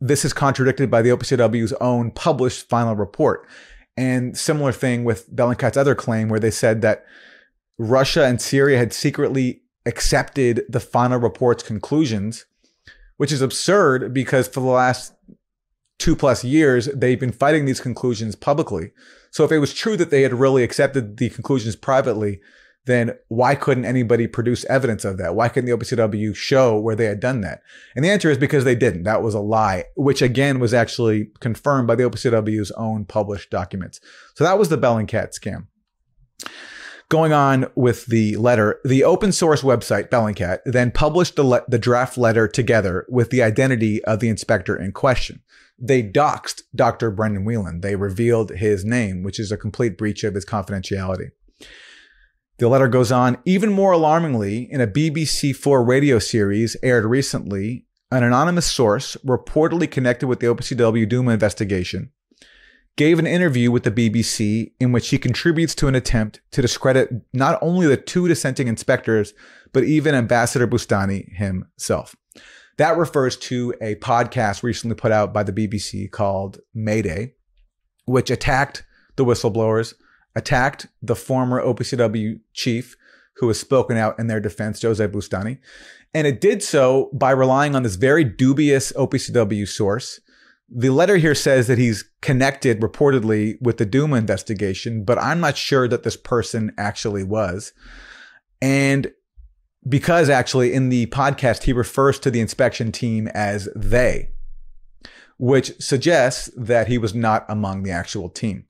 this 0.00 0.24
is 0.24 0.32
contradicted 0.32 0.90
by 0.90 1.02
the 1.02 1.10
OPCW's 1.10 1.72
own 1.74 2.10
published 2.10 2.68
final 2.68 2.96
report. 2.96 3.46
And 3.96 4.36
similar 4.36 4.72
thing 4.72 5.04
with 5.04 5.30
Bellingcat's 5.34 5.76
other 5.76 5.94
claim, 5.94 6.28
where 6.28 6.40
they 6.40 6.50
said 6.50 6.80
that 6.82 7.04
Russia 7.78 8.24
and 8.24 8.40
Syria 8.40 8.78
had 8.78 8.92
secretly 8.92 9.62
accepted 9.86 10.62
the 10.68 10.80
final 10.80 11.18
report's 11.18 11.62
conclusions, 11.62 12.46
which 13.16 13.32
is 13.32 13.42
absurd 13.42 14.12
because 14.12 14.48
for 14.48 14.60
the 14.60 14.66
last 14.66 15.14
two 15.98 16.16
plus 16.16 16.44
years, 16.44 16.86
they've 16.94 17.20
been 17.20 17.32
fighting 17.32 17.64
these 17.64 17.80
conclusions 17.80 18.34
publicly. 18.34 18.92
So 19.30 19.44
if 19.44 19.52
it 19.52 19.58
was 19.58 19.74
true 19.74 19.96
that 19.96 20.10
they 20.10 20.22
had 20.22 20.34
really 20.34 20.62
accepted 20.62 21.18
the 21.18 21.30
conclusions 21.30 21.76
privately, 21.76 22.40
then 22.86 23.12
why 23.28 23.54
couldn't 23.54 23.84
anybody 23.84 24.26
produce 24.26 24.64
evidence 24.64 25.04
of 25.04 25.18
that? 25.18 25.34
Why 25.34 25.48
couldn't 25.48 25.68
the 25.68 25.76
OPCW 25.76 26.34
show 26.34 26.78
where 26.78 26.96
they 26.96 27.04
had 27.04 27.20
done 27.20 27.42
that? 27.42 27.60
And 27.94 28.04
the 28.04 28.10
answer 28.10 28.30
is 28.30 28.38
because 28.38 28.64
they 28.64 28.74
didn't. 28.74 29.02
That 29.02 29.22
was 29.22 29.34
a 29.34 29.40
lie, 29.40 29.84
which 29.96 30.22
again 30.22 30.58
was 30.58 30.72
actually 30.72 31.28
confirmed 31.40 31.86
by 31.86 31.94
the 31.94 32.04
OPCW's 32.04 32.70
own 32.72 33.04
published 33.04 33.50
documents. 33.50 34.00
So 34.34 34.44
that 34.44 34.58
was 34.58 34.70
the 34.70 34.78
Bellingcat 34.78 35.38
scam 35.38 35.66
going 37.10 37.32
on 37.32 37.66
with 37.74 38.06
the 38.06 38.36
letter, 38.36 38.80
the 38.84 39.04
open 39.04 39.32
source 39.32 39.62
website 39.62 40.08
Bellingcat 40.08 40.60
then 40.64 40.90
published 40.92 41.36
the, 41.36 41.42
le- 41.42 41.64
the 41.68 41.78
draft 41.78 42.16
letter 42.16 42.48
together 42.48 43.04
with 43.10 43.30
the 43.30 43.42
identity 43.42 44.02
of 44.04 44.20
the 44.20 44.28
inspector 44.28 44.76
in 44.76 44.92
question. 44.92 45.42
They 45.78 46.02
doxed 46.02 46.62
Dr. 46.74 47.10
Brendan 47.10 47.44
Whelan. 47.44 47.80
They 47.80 47.96
revealed 47.96 48.50
his 48.50 48.84
name, 48.84 49.22
which 49.22 49.40
is 49.40 49.50
a 49.50 49.56
complete 49.56 49.98
breach 49.98 50.24
of 50.24 50.34
his 50.34 50.46
confidentiality. 50.46 51.32
The 52.58 52.68
letter 52.68 52.88
goes 52.88 53.10
on, 53.10 53.38
even 53.44 53.72
more 53.72 53.92
alarmingly, 53.92 54.70
in 54.70 54.80
a 54.80 54.86
BBC4 54.86 55.86
radio 55.86 56.18
series 56.18 56.76
aired 56.82 57.06
recently, 57.06 57.86
an 58.12 58.22
anonymous 58.22 58.66
source 58.66 59.16
reportedly 59.26 59.90
connected 59.90 60.28
with 60.28 60.40
the 60.40 60.46
OPCW 60.46 61.08
Duma 61.08 61.32
investigation 61.32 62.12
gave 63.00 63.18
an 63.18 63.26
interview 63.26 63.70
with 63.70 63.84
the 63.84 63.90
BBC 63.90 64.72
in 64.78 64.92
which 64.92 65.08
he 65.08 65.16
contributes 65.16 65.74
to 65.74 65.88
an 65.88 65.94
attempt 65.94 66.42
to 66.50 66.60
discredit 66.60 67.08
not 67.32 67.58
only 67.62 67.86
the 67.86 67.96
two 67.96 68.28
dissenting 68.28 68.68
inspectors, 68.68 69.32
but 69.72 69.84
even 69.84 70.14
Ambassador 70.14 70.66
Bustani 70.66 71.34
himself. 71.34 72.14
That 72.76 72.98
refers 72.98 73.38
to 73.38 73.72
a 73.80 73.94
podcast 73.94 74.62
recently 74.62 74.96
put 74.96 75.12
out 75.12 75.32
by 75.32 75.44
the 75.44 75.50
BBC 75.50 76.10
called 76.10 76.58
Mayday, 76.74 77.36
which 78.04 78.30
attacked 78.30 78.84
the 79.16 79.24
whistleblowers, 79.24 79.94
attacked 80.36 80.86
the 81.00 81.16
former 81.16 81.64
OPCW 81.64 82.38
chief 82.52 82.98
who 83.36 83.48
has 83.48 83.58
spoken 83.58 83.96
out 83.96 84.18
in 84.18 84.26
their 84.26 84.40
defense, 84.40 84.82
Jose 84.82 85.06
Bustani. 85.06 85.56
And 86.12 86.26
it 86.26 86.42
did 86.42 86.62
so 86.62 87.08
by 87.14 87.30
relying 87.30 87.74
on 87.74 87.82
this 87.82 87.94
very 87.96 88.24
dubious 88.24 88.92
OPCW 88.92 89.66
source. 89.66 90.20
The 90.72 90.90
letter 90.90 91.16
here 91.16 91.34
says 91.34 91.66
that 91.66 91.78
he's 91.78 92.08
connected 92.22 92.80
reportedly 92.80 93.60
with 93.60 93.78
the 93.78 93.86
Duma 93.86 94.16
investigation, 94.16 95.02
but 95.02 95.18
I'm 95.18 95.40
not 95.40 95.56
sure 95.56 95.88
that 95.88 96.04
this 96.04 96.16
person 96.16 96.72
actually 96.78 97.24
was. 97.24 97.72
And 98.62 99.12
because 99.88 100.28
actually 100.28 100.72
in 100.72 100.88
the 100.88 101.06
podcast, 101.06 101.64
he 101.64 101.72
refers 101.72 102.20
to 102.20 102.30
the 102.30 102.40
inspection 102.40 102.92
team 102.92 103.26
as 103.28 103.68
they, 103.74 104.30
which 105.38 105.72
suggests 105.80 106.50
that 106.56 106.86
he 106.86 106.98
was 106.98 107.14
not 107.14 107.46
among 107.48 107.82
the 107.82 107.90
actual 107.90 108.28
team. 108.28 108.66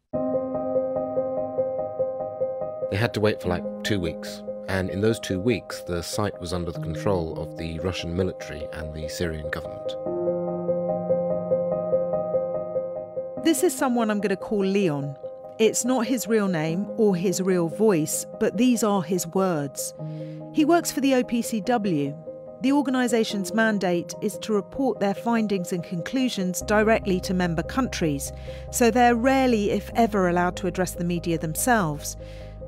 They 2.90 2.97
had 2.97 3.12
to 3.12 3.21
wait 3.21 3.42
for 3.42 3.49
like 3.49 3.64
two 3.85 4.00
weeks. 4.00 4.42
And 4.69 4.88
in 4.88 5.02
those 5.02 5.21
two 5.21 5.38
weeks, 5.38 5.83
the 5.83 6.00
site 6.02 6.40
was 6.40 6.54
under 6.54 6.73
the 6.73 6.80
control 6.80 7.38
of 7.38 7.59
the 7.59 7.78
Russian 7.80 8.16
military 8.16 8.66
and 8.73 8.95
the 8.95 9.09
Syrian 9.09 9.50
government. 9.50 10.20
This 13.43 13.63
is 13.63 13.75
someone 13.75 14.11
I'm 14.11 14.21
going 14.21 14.29
to 14.29 14.37
call 14.37 14.65
Leon. 14.65 15.17
It's 15.59 15.87
not 15.87 16.07
his 16.07 16.27
real 16.27 16.47
name 16.47 16.87
or 16.99 17.17
his 17.17 17.41
real 17.41 17.69
voice, 17.69 18.27
but 18.39 18.59
these 18.59 18.85
are 18.85 19.03
his 19.03 19.27
words. 19.29 19.95
He 20.53 20.67
works 20.67 20.93
for 20.93 21.01
the 21.01 21.13
OPCW. 21.13 22.15
The 22.61 22.73
organisation's 22.73 23.55
mandate 23.55 24.15
is 24.21 24.37
to 24.41 24.53
report 24.53 25.01
their 25.01 25.15
findings 25.15 25.73
and 25.73 25.83
conclusions 25.83 26.61
directly 26.61 27.19
to 27.21 27.33
member 27.33 27.63
countries, 27.63 28.31
so 28.71 28.91
they're 28.91 29.17
rarely, 29.17 29.71
if 29.71 29.91
ever, 29.95 30.29
allowed 30.29 30.57
to 30.57 30.67
address 30.67 30.93
the 30.93 31.05
media 31.05 31.39
themselves. 31.39 32.19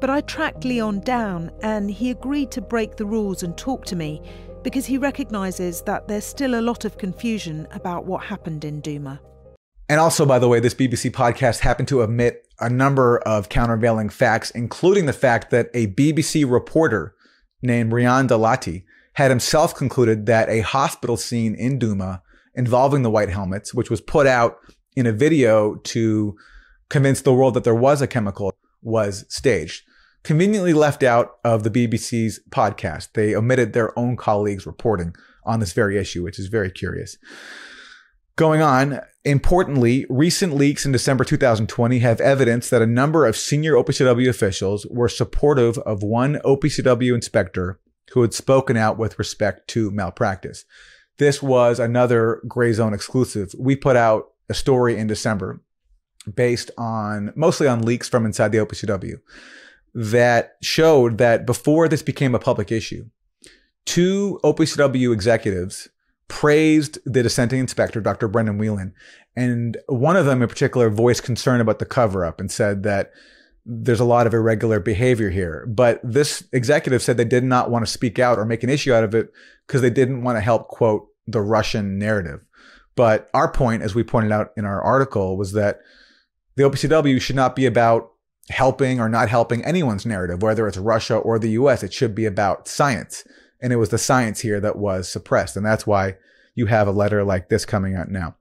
But 0.00 0.09
I 0.09 0.23
tracked 0.23 0.64
Leon 0.64 1.00
down 1.00 1.50
and 1.62 1.91
he 1.91 2.11
agreed 2.11 2.50
to 2.52 2.62
break 2.62 2.97
the 2.97 3.05
rules 3.05 3.43
and 3.43 3.59
talk 3.59 3.85
to 3.87 3.97
me 3.97 4.23
because 4.62 4.87
he 4.87 4.97
recognises 4.97 5.83
that 5.83 6.09
there's 6.09 6.25
still 6.25 6.59
a 6.59 6.62
lot 6.62 6.87
of 6.87 6.97
confusion 6.97 7.69
about 7.73 8.07
what 8.07 8.25
happened 8.25 8.64
in 8.64 8.81
Duma. 8.81 9.21
And 9.92 10.00
also, 10.00 10.25
by 10.25 10.38
the 10.38 10.49
way, 10.49 10.58
this 10.58 10.72
BBC 10.72 11.11
podcast 11.11 11.58
happened 11.58 11.87
to 11.88 12.00
omit 12.00 12.46
a 12.58 12.70
number 12.70 13.18
of 13.26 13.50
countervailing 13.50 14.08
facts, 14.08 14.50
including 14.52 15.04
the 15.04 15.12
fact 15.12 15.50
that 15.50 15.68
a 15.75 15.88
BBC 15.88 16.50
reporter 16.50 17.14
named 17.61 17.92
Riam 17.92 18.26
Dalati 18.26 18.84
had 19.16 19.30
himself 19.30 19.75
concluded 19.75 20.25
that 20.25 20.49
a 20.49 20.61
hospital 20.61 21.18
scene 21.18 21.54
in 21.54 21.78
Duma 21.78 22.22
involving 22.54 23.02
the 23.02 23.11
white 23.11 23.28
helmets, 23.28 23.75
which 23.75 23.90
was 23.90 24.00
put 24.00 24.26
out 24.26 24.56
in 24.96 25.06
a 25.06 25.12
video 25.12 25.75
to 25.75 26.38
convince 26.88 27.20
the 27.20 27.34
world 27.34 27.52
that 27.52 27.64
there 27.64 27.75
was 27.75 28.00
a 28.00 28.06
chemical, 28.06 28.54
was 28.80 29.26
staged 29.28 29.82
conveniently 30.22 30.72
left 30.72 31.02
out 31.02 31.32
of 31.44 31.64
the 31.64 31.70
BBC's 31.70 32.40
podcast. 32.49 33.08
They 33.12 33.34
omitted 33.34 33.75
their 33.75 33.96
own 33.99 34.16
colleagues' 34.16 34.64
reporting 34.64 35.14
on 35.44 35.61
this 35.61 35.75
very 35.75 35.99
issue, 35.99 36.22
which 36.22 36.38
is 36.38 36.46
very 36.46 36.70
curious. 36.70 37.18
Going 38.36 38.62
on, 38.62 39.00
importantly, 39.24 40.06
recent 40.08 40.54
leaks 40.54 40.86
in 40.86 40.92
December 40.92 41.22
2020 41.24 41.98
have 41.98 42.20
evidence 42.20 42.70
that 42.70 42.80
a 42.80 42.86
number 42.86 43.26
of 43.26 43.36
senior 43.36 43.74
OPCW 43.74 44.28
officials 44.28 44.86
were 44.86 45.08
supportive 45.08 45.76
of 45.78 46.02
one 46.02 46.36
OPCW 46.44 47.14
inspector 47.14 47.78
who 48.12 48.22
had 48.22 48.32
spoken 48.32 48.76
out 48.76 48.96
with 48.96 49.18
respect 49.18 49.68
to 49.68 49.90
malpractice. 49.90 50.64
This 51.18 51.42
was 51.42 51.78
another 51.78 52.40
gray 52.48 52.72
zone 52.72 52.94
exclusive. 52.94 53.54
We 53.58 53.76
put 53.76 53.96
out 53.96 54.32
a 54.48 54.54
story 54.54 54.96
in 54.96 55.06
December 55.06 55.62
based 56.32 56.70
on 56.78 57.32
mostly 57.36 57.68
on 57.68 57.82
leaks 57.82 58.08
from 58.08 58.24
inside 58.24 58.52
the 58.52 58.58
OPCW 58.58 59.20
that 59.94 60.56
showed 60.62 61.18
that 61.18 61.44
before 61.44 61.86
this 61.86 62.02
became 62.02 62.34
a 62.34 62.38
public 62.38 62.72
issue, 62.72 63.10
two 63.84 64.40
OPCW 64.42 65.12
executives 65.12 65.88
praised 66.32 66.98
the 67.04 67.22
dissenting 67.22 67.60
inspector, 67.60 68.00
Dr. 68.00 68.26
Brendan 68.26 68.56
Whelan, 68.56 68.94
and 69.36 69.76
one 69.86 70.16
of 70.16 70.24
them 70.24 70.40
in 70.40 70.48
particular 70.48 70.88
voiced 70.88 71.22
concern 71.22 71.60
about 71.60 71.78
the 71.78 71.84
cover 71.84 72.24
up 72.24 72.40
and 72.40 72.50
said 72.50 72.84
that 72.84 73.12
there's 73.66 74.00
a 74.00 74.04
lot 74.04 74.26
of 74.26 74.32
irregular 74.32 74.80
behavior 74.80 75.28
here. 75.28 75.66
But 75.68 76.00
this 76.02 76.42
executive 76.50 77.02
said 77.02 77.18
they 77.18 77.26
did 77.26 77.44
not 77.44 77.70
want 77.70 77.84
to 77.84 77.92
speak 77.92 78.18
out 78.18 78.38
or 78.38 78.46
make 78.46 78.62
an 78.62 78.70
issue 78.70 78.94
out 78.94 79.04
of 79.04 79.14
it 79.14 79.30
because 79.66 79.82
they 79.82 79.90
didn't 79.90 80.22
want 80.22 80.36
to 80.36 80.40
help 80.40 80.68
quote 80.68 81.06
the 81.26 81.42
Russian 81.42 81.98
narrative. 81.98 82.40
But 82.96 83.28
our 83.34 83.52
point, 83.52 83.82
as 83.82 83.94
we 83.94 84.02
pointed 84.02 84.32
out 84.32 84.52
in 84.56 84.64
our 84.64 84.80
article, 84.80 85.36
was 85.36 85.52
that 85.52 85.80
the 86.56 86.62
OPCW 86.62 87.20
should 87.20 87.36
not 87.36 87.54
be 87.54 87.66
about 87.66 88.10
helping 88.48 89.00
or 89.00 89.10
not 89.10 89.28
helping 89.28 89.62
anyone's 89.66 90.06
narrative, 90.06 90.40
whether 90.40 90.66
it's 90.66 90.78
Russia 90.78 91.16
or 91.16 91.38
the 91.38 91.50
US. 91.50 91.82
It 91.82 91.92
should 91.92 92.14
be 92.14 92.24
about 92.24 92.68
science. 92.68 93.22
And 93.62 93.73
it 93.73 93.76
was 93.76 93.90
the 93.90 93.99
science 93.99 94.40
here 94.40 94.61
that 94.61 94.76
was 94.76 95.09
suppressed. 95.09 95.57
And 95.57 95.64
that's 95.64 95.87
why 95.87 96.16
you 96.54 96.66
have 96.66 96.88
a 96.88 96.92
letter 96.92 97.25
like 97.25 97.49
this 97.49 97.64
coming 97.64 97.95
out 97.95 98.11
now. 98.11 98.37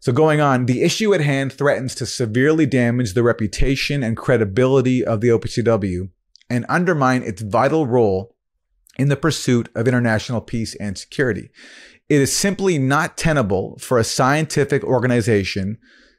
So, 0.00 0.12
going 0.12 0.40
on, 0.40 0.66
the 0.66 0.82
issue 0.82 1.12
at 1.12 1.20
hand 1.20 1.52
threatens 1.52 1.94
to 1.96 2.06
severely 2.06 2.66
damage 2.66 3.14
the 3.14 3.22
reputation 3.22 4.02
and 4.02 4.16
credibility 4.16 5.04
of 5.04 5.20
the 5.20 5.28
OPCW 5.28 6.10
and 6.48 6.64
undermine 6.68 7.22
its 7.22 7.42
vital 7.42 7.86
role 7.86 8.34
in 8.96 9.08
the 9.08 9.16
pursuit 9.16 9.68
of 9.74 9.86
international 9.86 10.40
peace 10.40 10.74
and 10.76 10.96
security. 10.96 11.50
It 12.08 12.20
is 12.20 12.36
simply 12.36 12.78
not 12.78 13.16
tenable 13.16 13.76
for 13.78 13.98
a 13.98 14.04
scientific 14.04 14.82
organization 14.82 15.78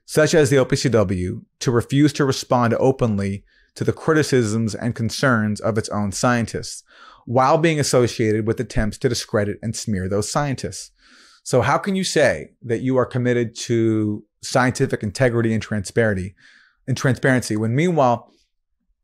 such 0.10 0.34
as 0.34 0.50
the 0.50 0.56
OPCW, 0.56 1.46
to 1.60 1.70
refuse 1.70 2.12
to 2.12 2.26
respond 2.26 2.74
openly 2.80 3.44
to 3.76 3.84
the 3.84 3.94
criticisms 3.94 4.74
and 4.74 4.96
concerns 4.96 5.62
of 5.62 5.78
its 5.78 5.88
own 5.90 6.12
scientists, 6.12 6.84
while 7.30 7.60
being 7.60 7.80
associated 7.80 8.48
with 8.48 8.60
attempts 8.60 8.98
to 8.98 9.08
discredit 9.08 9.60
and 9.62 9.76
smear 9.76 10.10
those 10.10 10.32
scientists. 10.32 10.90
So, 11.44 11.62
how 11.62 11.78
can 11.78 11.96
you 11.96 12.04
say 12.04 12.54
that 12.64 12.82
you 12.82 12.98
are 12.98 13.06
committed 13.06 13.56
to 13.68 14.24
scientific 14.42 15.04
integrity 15.04 15.54
and 15.54 15.62
transparency, 15.62 16.34
and 16.88 16.98
transparency 16.98 17.56
when 17.56 17.76
meanwhile 17.76 18.32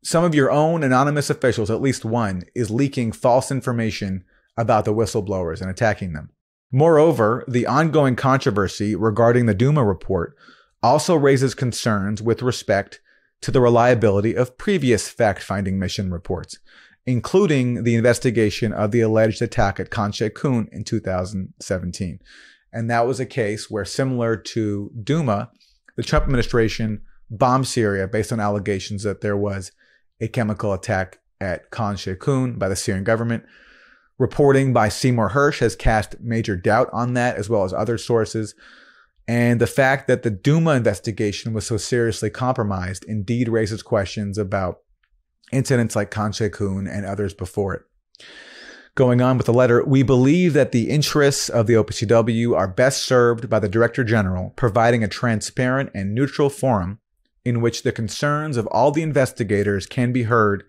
some 0.02 0.24
of 0.24 0.34
your 0.34 0.50
own 0.50 0.82
anonymous 0.82 1.30
officials, 1.30 1.70
at 1.70 1.80
least 1.80 2.04
one, 2.04 2.42
is 2.52 2.68
leaking 2.68 3.12
false 3.12 3.52
information 3.52 4.24
about 4.56 4.84
the 4.84 4.94
whistleblowers 4.94 5.60
and 5.60 5.70
attacking 5.70 6.12
them? 6.12 6.30
Moreover, 6.72 7.44
the 7.46 7.64
ongoing 7.68 8.16
controversy 8.16 8.96
regarding 8.96 9.46
the 9.46 9.54
Duma 9.54 9.84
report 9.84 10.36
also 10.82 11.14
raises 11.14 11.54
concerns 11.54 12.20
with 12.20 12.42
respect 12.42 13.00
to 13.42 13.52
the 13.52 13.60
reliability 13.60 14.34
of 14.34 14.58
previous 14.58 15.08
fact 15.08 15.44
finding 15.44 15.78
mission 15.78 16.10
reports, 16.10 16.58
including 17.06 17.84
the 17.84 17.94
investigation 17.94 18.72
of 18.72 18.90
the 18.90 19.00
alleged 19.00 19.40
attack 19.40 19.78
at 19.78 19.90
Khan 19.90 20.10
Shaykhun 20.10 20.68
in 20.72 20.82
2017. 20.82 22.18
And 22.72 22.90
that 22.90 23.06
was 23.06 23.20
a 23.20 23.26
case 23.26 23.70
where, 23.70 23.84
similar 23.84 24.36
to 24.36 24.90
Duma, 25.02 25.50
the 25.96 26.02
Trump 26.02 26.24
administration 26.24 27.02
bombed 27.30 27.68
Syria 27.68 28.08
based 28.08 28.32
on 28.32 28.40
allegations 28.40 29.04
that 29.04 29.20
there 29.20 29.36
was 29.36 29.72
a 30.20 30.28
chemical 30.28 30.72
attack 30.72 31.20
at 31.40 31.70
Khan 31.70 31.96
Shaykhun 31.96 32.58
by 32.58 32.68
the 32.68 32.76
Syrian 32.76 33.04
government. 33.04 33.44
Reporting 34.18 34.72
by 34.72 34.88
Seymour 34.88 35.30
Hersh 35.30 35.60
has 35.60 35.76
cast 35.76 36.20
major 36.20 36.56
doubt 36.56 36.88
on 36.92 37.14
that, 37.14 37.36
as 37.36 37.48
well 37.48 37.64
as 37.64 37.72
other 37.72 37.98
sources. 37.98 38.54
And 39.28 39.60
the 39.60 39.66
fact 39.66 40.08
that 40.08 40.22
the 40.22 40.30
Duma 40.30 40.72
investigation 40.72 41.52
was 41.52 41.66
so 41.66 41.76
seriously 41.76 42.30
compromised 42.30 43.04
indeed 43.04 43.48
raises 43.48 43.82
questions 43.82 44.38
about 44.38 44.80
incidents 45.52 45.96
like 45.96 46.10
Khan 46.10 46.32
Shaykhun 46.32 46.90
and 46.90 47.06
others 47.06 47.34
before 47.34 47.74
it. 47.74 47.82
Going 48.94 49.20
on 49.20 49.36
with 49.36 49.46
the 49.46 49.52
letter, 49.52 49.84
we 49.84 50.02
believe 50.02 50.54
that 50.54 50.72
the 50.72 50.88
interests 50.88 51.50
of 51.50 51.66
the 51.66 51.74
OPCW 51.74 52.56
are 52.56 52.66
best 52.66 53.04
served 53.04 53.50
by 53.50 53.58
the 53.58 53.68
Director 53.68 54.02
General 54.02 54.54
providing 54.56 55.04
a 55.04 55.08
transparent 55.08 55.90
and 55.94 56.14
neutral 56.14 56.48
forum 56.48 56.98
in 57.44 57.60
which 57.60 57.82
the 57.82 57.92
concerns 57.92 58.56
of 58.56 58.66
all 58.68 58.90
the 58.90 59.02
investigators 59.02 59.86
can 59.86 60.12
be 60.12 60.24
heard, 60.24 60.64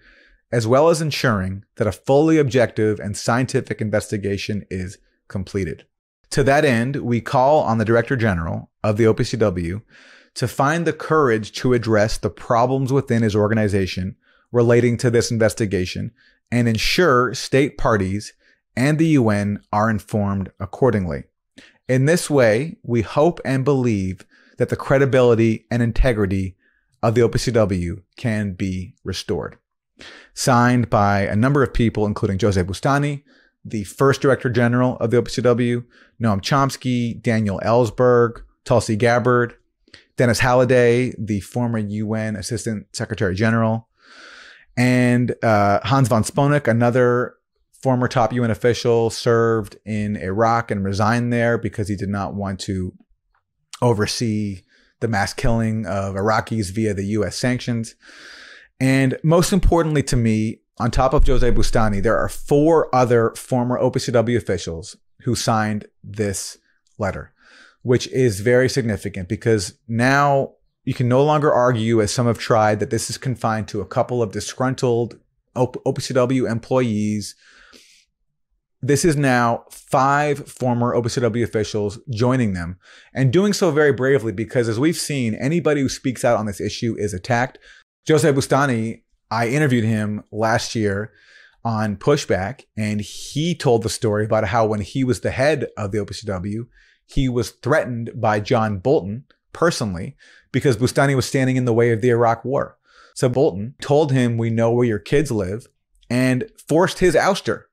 as 0.51 0.67
well 0.67 0.89
as 0.89 1.01
ensuring 1.01 1.63
that 1.77 1.87
a 1.87 1.91
fully 1.91 2.37
objective 2.37 2.99
and 2.99 3.15
scientific 3.15 3.79
investigation 3.79 4.65
is 4.69 4.97
completed. 5.29 5.85
To 6.31 6.43
that 6.43 6.65
end, 6.65 6.97
we 6.97 7.21
call 7.21 7.63
on 7.63 7.77
the 7.77 7.85
Director 7.85 8.17
General 8.17 8.69
of 8.83 8.97
the 8.97 9.05
OPCW 9.05 9.81
to 10.35 10.47
find 10.47 10.85
the 10.85 10.93
courage 10.93 11.51
to 11.53 11.73
address 11.73 12.17
the 12.17 12.29
problems 12.29 12.91
within 12.91 13.23
his 13.23 13.35
organization 13.35 14.17
relating 14.51 14.97
to 14.97 15.09
this 15.09 15.31
investigation 15.31 16.11
and 16.51 16.67
ensure 16.67 17.33
state 17.33 17.77
parties 17.77 18.33
and 18.75 18.99
the 18.99 19.07
UN 19.07 19.59
are 19.73 19.89
informed 19.89 20.51
accordingly. 20.59 21.23
In 21.87 22.05
this 22.05 22.29
way, 22.29 22.77
we 22.83 23.01
hope 23.01 23.39
and 23.43 23.65
believe 23.65 24.25
that 24.57 24.69
the 24.69 24.75
credibility 24.75 25.65
and 25.71 25.81
integrity 25.81 26.55
of 27.01 27.15
the 27.15 27.21
OPCW 27.21 28.01
can 28.15 28.53
be 28.53 28.95
restored. 29.03 29.57
Signed 30.33 30.89
by 30.89 31.21
a 31.21 31.35
number 31.35 31.63
of 31.63 31.73
people, 31.73 32.05
including 32.05 32.39
Jose 32.39 32.61
Bustani, 32.61 33.23
the 33.65 33.83
first 33.83 34.21
director 34.21 34.49
general 34.49 34.97
of 34.97 35.11
the 35.11 35.21
OPCW, 35.21 35.83
Noam 36.21 36.41
Chomsky, 36.41 37.21
Daniel 37.21 37.59
Ellsberg, 37.63 38.41
Tulsi 38.63 38.95
Gabbard, 38.95 39.55
Dennis 40.17 40.39
Halliday, 40.39 41.13
the 41.17 41.39
former 41.41 41.77
UN 41.77 42.35
Assistant 42.35 42.87
Secretary 42.93 43.35
General, 43.35 43.86
and 44.77 45.33
uh, 45.43 45.79
Hans 45.83 46.07
von 46.07 46.23
Sponeck, 46.23 46.67
another 46.67 47.35
former 47.81 48.07
top 48.07 48.31
UN 48.31 48.51
official, 48.51 49.09
served 49.09 49.77
in 49.85 50.15
Iraq 50.15 50.69
and 50.69 50.85
resigned 50.85 51.33
there 51.33 51.57
because 51.57 51.89
he 51.89 51.95
did 51.95 52.09
not 52.09 52.35
want 52.35 52.59
to 52.61 52.93
oversee 53.81 54.61
the 54.99 55.07
mass 55.07 55.33
killing 55.33 55.85
of 55.85 56.15
Iraqis 56.15 56.71
via 56.71 56.93
the 56.93 57.05
US 57.05 57.35
sanctions. 57.35 57.95
And 58.79 59.17
most 59.23 59.51
importantly 59.51 60.03
to 60.03 60.15
me, 60.15 60.59
on 60.79 60.91
top 60.91 61.13
of 61.13 61.25
Jose 61.25 61.51
Bustani, 61.51 62.01
there 62.01 62.17
are 62.17 62.29
four 62.29 62.93
other 62.93 63.31
former 63.35 63.79
OPCW 63.79 64.37
officials 64.37 64.95
who 65.21 65.33
signed 65.33 65.87
this 66.03 66.57
letter, 66.99 67.33
which 67.81 68.07
is 68.09 68.41
very 68.41 68.69
significant 68.69 69.27
because 69.27 69.73
now 69.87 70.53
you 70.87 70.93
can 70.93 71.09
no 71.09 71.21
longer 71.21 71.53
argue, 71.53 72.01
as 72.01 72.13
some 72.13 72.27
have 72.27 72.37
tried, 72.37 72.79
that 72.79 72.91
this 72.91 73.09
is 73.09 73.17
confined 73.17 73.67
to 73.67 73.81
a 73.81 73.85
couple 73.85 74.23
of 74.23 74.31
disgruntled 74.31 75.19
OPCW 75.53 76.49
employees. 76.49 77.35
This 78.81 79.03
is 79.03 79.17
now 79.17 79.65
five 79.69 80.47
former 80.47 80.95
OPCW 80.95 81.43
officials 81.43 81.99
joining 82.09 82.53
them 82.53 82.79
and 83.13 83.33
doing 83.33 83.51
so 83.51 83.69
very 83.69 83.91
bravely 83.91 84.31
because, 84.31 84.69
as 84.69 84.79
we've 84.79 84.95
seen, 84.95 85.35
anybody 85.35 85.81
who 85.81 85.89
speaks 85.89 86.23
out 86.23 86.37
on 86.37 86.45
this 86.45 86.61
issue 86.61 86.95
is 86.97 87.13
attacked. 87.13 87.59
Jose 88.07 88.31
Bustani, 88.31 89.03
I 89.29 89.49
interviewed 89.49 89.83
him 89.83 90.23
last 90.31 90.73
year 90.73 91.11
on 91.65 91.97
Pushback, 91.97 92.63
and 92.77 93.01
he 93.01 93.55
told 93.55 93.83
the 93.83 93.89
story 93.89 94.23
about 94.23 94.45
how 94.45 94.65
when 94.65 94.79
he 94.79 95.03
was 95.03 95.19
the 95.19 95.31
head 95.31 95.67
of 95.75 95.91
the 95.91 95.97
OPCW, 95.97 96.65
he 97.05 97.27
was 97.27 97.51
threatened 97.51 98.11
by 98.15 98.39
John 98.39 98.77
Bolton 98.77 99.25
personally 99.51 100.15
because 100.51 100.77
Bustani 100.77 101.15
was 101.15 101.25
standing 101.25 101.55
in 101.55 101.65
the 101.65 101.73
way 101.73 101.91
of 101.91 102.01
the 102.01 102.09
Iraq 102.09 102.43
war. 102.45 102.77
So 103.13 103.29
Bolton 103.29 103.75
told 103.81 104.11
him, 104.11 104.37
We 104.37 104.49
know 104.49 104.71
where 104.71 104.85
your 104.85 104.99
kids 104.99 105.31
live, 105.31 105.67
and 106.09 106.49
forced 106.67 106.99
his 106.99 107.15
ouster. 107.15 107.63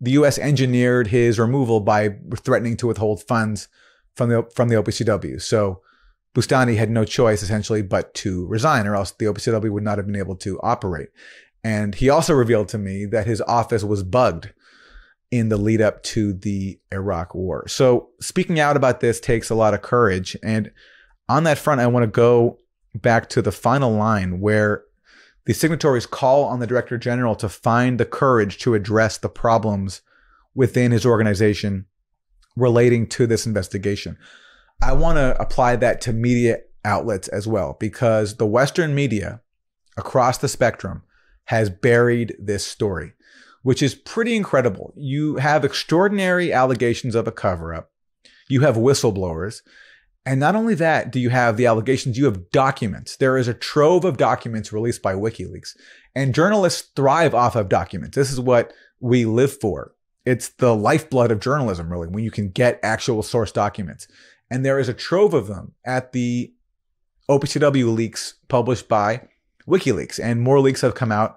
The 0.00 0.12
US 0.12 0.38
engineered 0.38 1.08
his 1.08 1.38
removal 1.38 1.80
by 1.80 2.16
threatening 2.36 2.76
to 2.78 2.86
withhold 2.86 3.22
funds 3.22 3.68
from 4.14 4.28
the 4.28 4.42
from 4.54 4.68
the 4.68 4.76
OPCW. 4.76 5.40
So 5.40 5.80
Bustani 6.34 6.76
had 6.76 6.90
no 6.90 7.04
choice 7.04 7.42
essentially 7.42 7.82
but 7.82 8.12
to 8.14 8.46
resign, 8.46 8.86
or 8.86 8.94
else 8.94 9.12
the 9.12 9.26
OPCW 9.26 9.70
would 9.70 9.84
not 9.84 9.98
have 9.98 10.06
been 10.06 10.16
able 10.16 10.36
to 10.36 10.60
operate. 10.60 11.08
And 11.62 11.94
he 11.94 12.10
also 12.10 12.34
revealed 12.34 12.68
to 12.68 12.78
me 12.78 13.06
that 13.06 13.26
his 13.26 13.40
office 13.42 13.82
was 13.82 14.02
bugged 14.02 14.52
in 15.30 15.48
the 15.48 15.56
lead 15.56 15.80
up 15.80 16.02
to 16.02 16.32
the 16.32 16.78
Iraq 16.92 17.34
war. 17.34 17.66
So 17.66 18.10
speaking 18.20 18.60
out 18.60 18.76
about 18.76 19.00
this 19.00 19.18
takes 19.18 19.50
a 19.50 19.54
lot 19.54 19.74
of 19.74 19.82
courage. 19.82 20.36
And 20.42 20.70
on 21.28 21.44
that 21.44 21.58
front, 21.58 21.80
I 21.80 21.86
want 21.86 22.04
to 22.04 22.08
go 22.08 22.58
back 22.94 23.28
to 23.30 23.42
the 23.42 23.52
final 23.52 23.92
line 23.92 24.40
where 24.40 24.84
the 25.46 25.54
signatories 25.54 26.06
call 26.06 26.44
on 26.44 26.60
the 26.60 26.66
director 26.66 26.96
general 26.96 27.34
to 27.36 27.48
find 27.48 27.98
the 27.98 28.06
courage 28.06 28.58
to 28.58 28.74
address 28.74 29.18
the 29.18 29.28
problems 29.28 30.00
within 30.54 30.92
his 30.92 31.04
organization 31.04 31.86
relating 32.56 33.06
to 33.08 33.26
this 33.26 33.46
investigation. 33.46 34.16
I 34.82 34.92
want 34.92 35.16
to 35.16 35.40
apply 35.40 35.76
that 35.76 36.00
to 36.02 36.12
media 36.12 36.58
outlets 36.84 37.28
as 37.28 37.46
well, 37.46 37.76
because 37.80 38.36
the 38.36 38.46
Western 38.46 38.94
media 38.94 39.40
across 39.96 40.38
the 40.38 40.48
spectrum 40.48 41.02
has 41.46 41.68
buried 41.68 42.36
this 42.38 42.64
story, 42.66 43.12
which 43.62 43.82
is 43.82 43.94
pretty 43.94 44.36
incredible. 44.36 44.94
You 44.96 45.36
have 45.36 45.64
extraordinary 45.64 46.52
allegations 46.52 47.14
of 47.14 47.26
a 47.26 47.32
cover 47.32 47.74
up, 47.74 47.90
you 48.48 48.60
have 48.60 48.76
whistleblowers. 48.76 49.62
And 50.26 50.40
not 50.40 50.56
only 50.56 50.74
that, 50.76 51.10
do 51.10 51.20
you 51.20 51.28
have 51.30 51.56
the 51.56 51.66
allegations, 51.66 52.16
you 52.16 52.24
have 52.24 52.50
documents. 52.50 53.16
There 53.16 53.36
is 53.36 53.46
a 53.46 53.54
trove 53.54 54.04
of 54.04 54.16
documents 54.16 54.72
released 54.72 55.02
by 55.02 55.14
WikiLeaks. 55.14 55.76
And 56.14 56.34
journalists 56.34 56.90
thrive 56.96 57.34
off 57.34 57.56
of 57.56 57.68
documents. 57.68 58.16
This 58.16 58.32
is 58.32 58.40
what 58.40 58.72
we 59.00 59.26
live 59.26 59.60
for. 59.60 59.92
It's 60.24 60.48
the 60.48 60.74
lifeblood 60.74 61.30
of 61.30 61.40
journalism, 61.40 61.92
really, 61.92 62.08
when 62.08 62.24
you 62.24 62.30
can 62.30 62.48
get 62.48 62.80
actual 62.82 63.22
source 63.22 63.52
documents. 63.52 64.08
And 64.50 64.64
there 64.64 64.78
is 64.78 64.88
a 64.88 64.94
trove 64.94 65.34
of 65.34 65.46
them 65.46 65.72
at 65.84 66.12
the 66.12 66.54
OPCW 67.28 67.94
leaks 67.94 68.34
published 68.48 68.88
by 68.88 69.28
WikiLeaks. 69.68 70.18
And 70.22 70.40
more 70.40 70.60
leaks 70.60 70.80
have 70.80 70.94
come 70.94 71.12
out 71.12 71.36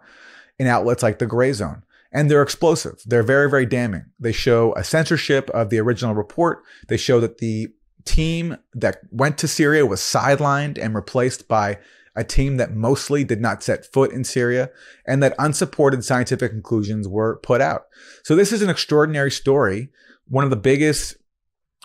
in 0.57 0.67
outlets 0.67 1.03
like 1.03 1.19
the 1.19 1.25
Gray 1.25 1.51
Zone. 1.51 1.83
And 2.13 2.31
they're 2.31 2.41
explosive. 2.41 3.01
They're 3.05 3.21
very, 3.21 3.49
very 3.49 3.65
damning. 3.65 4.05
They 4.17 4.31
show 4.31 4.73
a 4.75 4.83
censorship 4.83 5.49
of 5.49 5.69
the 5.69 5.79
original 5.79 6.15
report. 6.15 6.63
They 6.87 6.95
show 6.95 7.19
that 7.19 7.39
the 7.39 7.67
team 8.07 8.57
that 8.73 9.01
went 9.11 9.37
to 9.39 9.47
Syria 9.47 9.85
was 9.85 9.99
sidelined 9.99 10.83
and 10.83 10.95
replaced 10.95 11.47
by 11.47 11.79
a 12.15 12.23
team 12.23 12.57
that 12.57 12.75
mostly 12.75 13.23
did 13.23 13.39
not 13.39 13.61
set 13.61 13.85
foot 13.85 14.11
in 14.11 14.23
Syria, 14.23 14.71
and 15.05 15.21
that 15.21 15.35
unsupported 15.37 16.03
scientific 16.03 16.51
conclusions 16.51 17.07
were 17.07 17.37
put 17.43 17.61
out. 17.61 17.83
So, 18.23 18.35
this 18.35 18.51
is 18.51 18.63
an 18.63 18.69
extraordinary 18.69 19.29
story, 19.29 19.89
one 20.27 20.43
of 20.43 20.49
the 20.49 20.55
biggest 20.55 21.15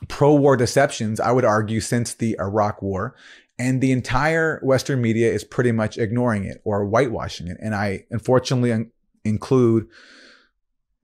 pro 0.09 0.35
war 0.35 0.57
deceptions, 0.57 1.21
I 1.21 1.33
would 1.33 1.45
argue, 1.45 1.81
since 1.81 2.15
the 2.15 2.37
Iraq 2.41 2.81
war. 2.83 3.15
And 3.59 3.81
the 3.81 3.93
entire 3.93 4.59
Western 4.63 5.03
media 5.03 5.31
is 5.31 5.45
pretty 5.45 5.71
much 5.71 5.99
ignoring 5.99 6.45
it 6.45 6.63
or 6.65 6.85
whitewashing 6.85 7.47
it. 7.49 7.59
And 7.61 7.75
I 7.75 8.07
unfortunately 8.11 8.87
include 9.25 9.87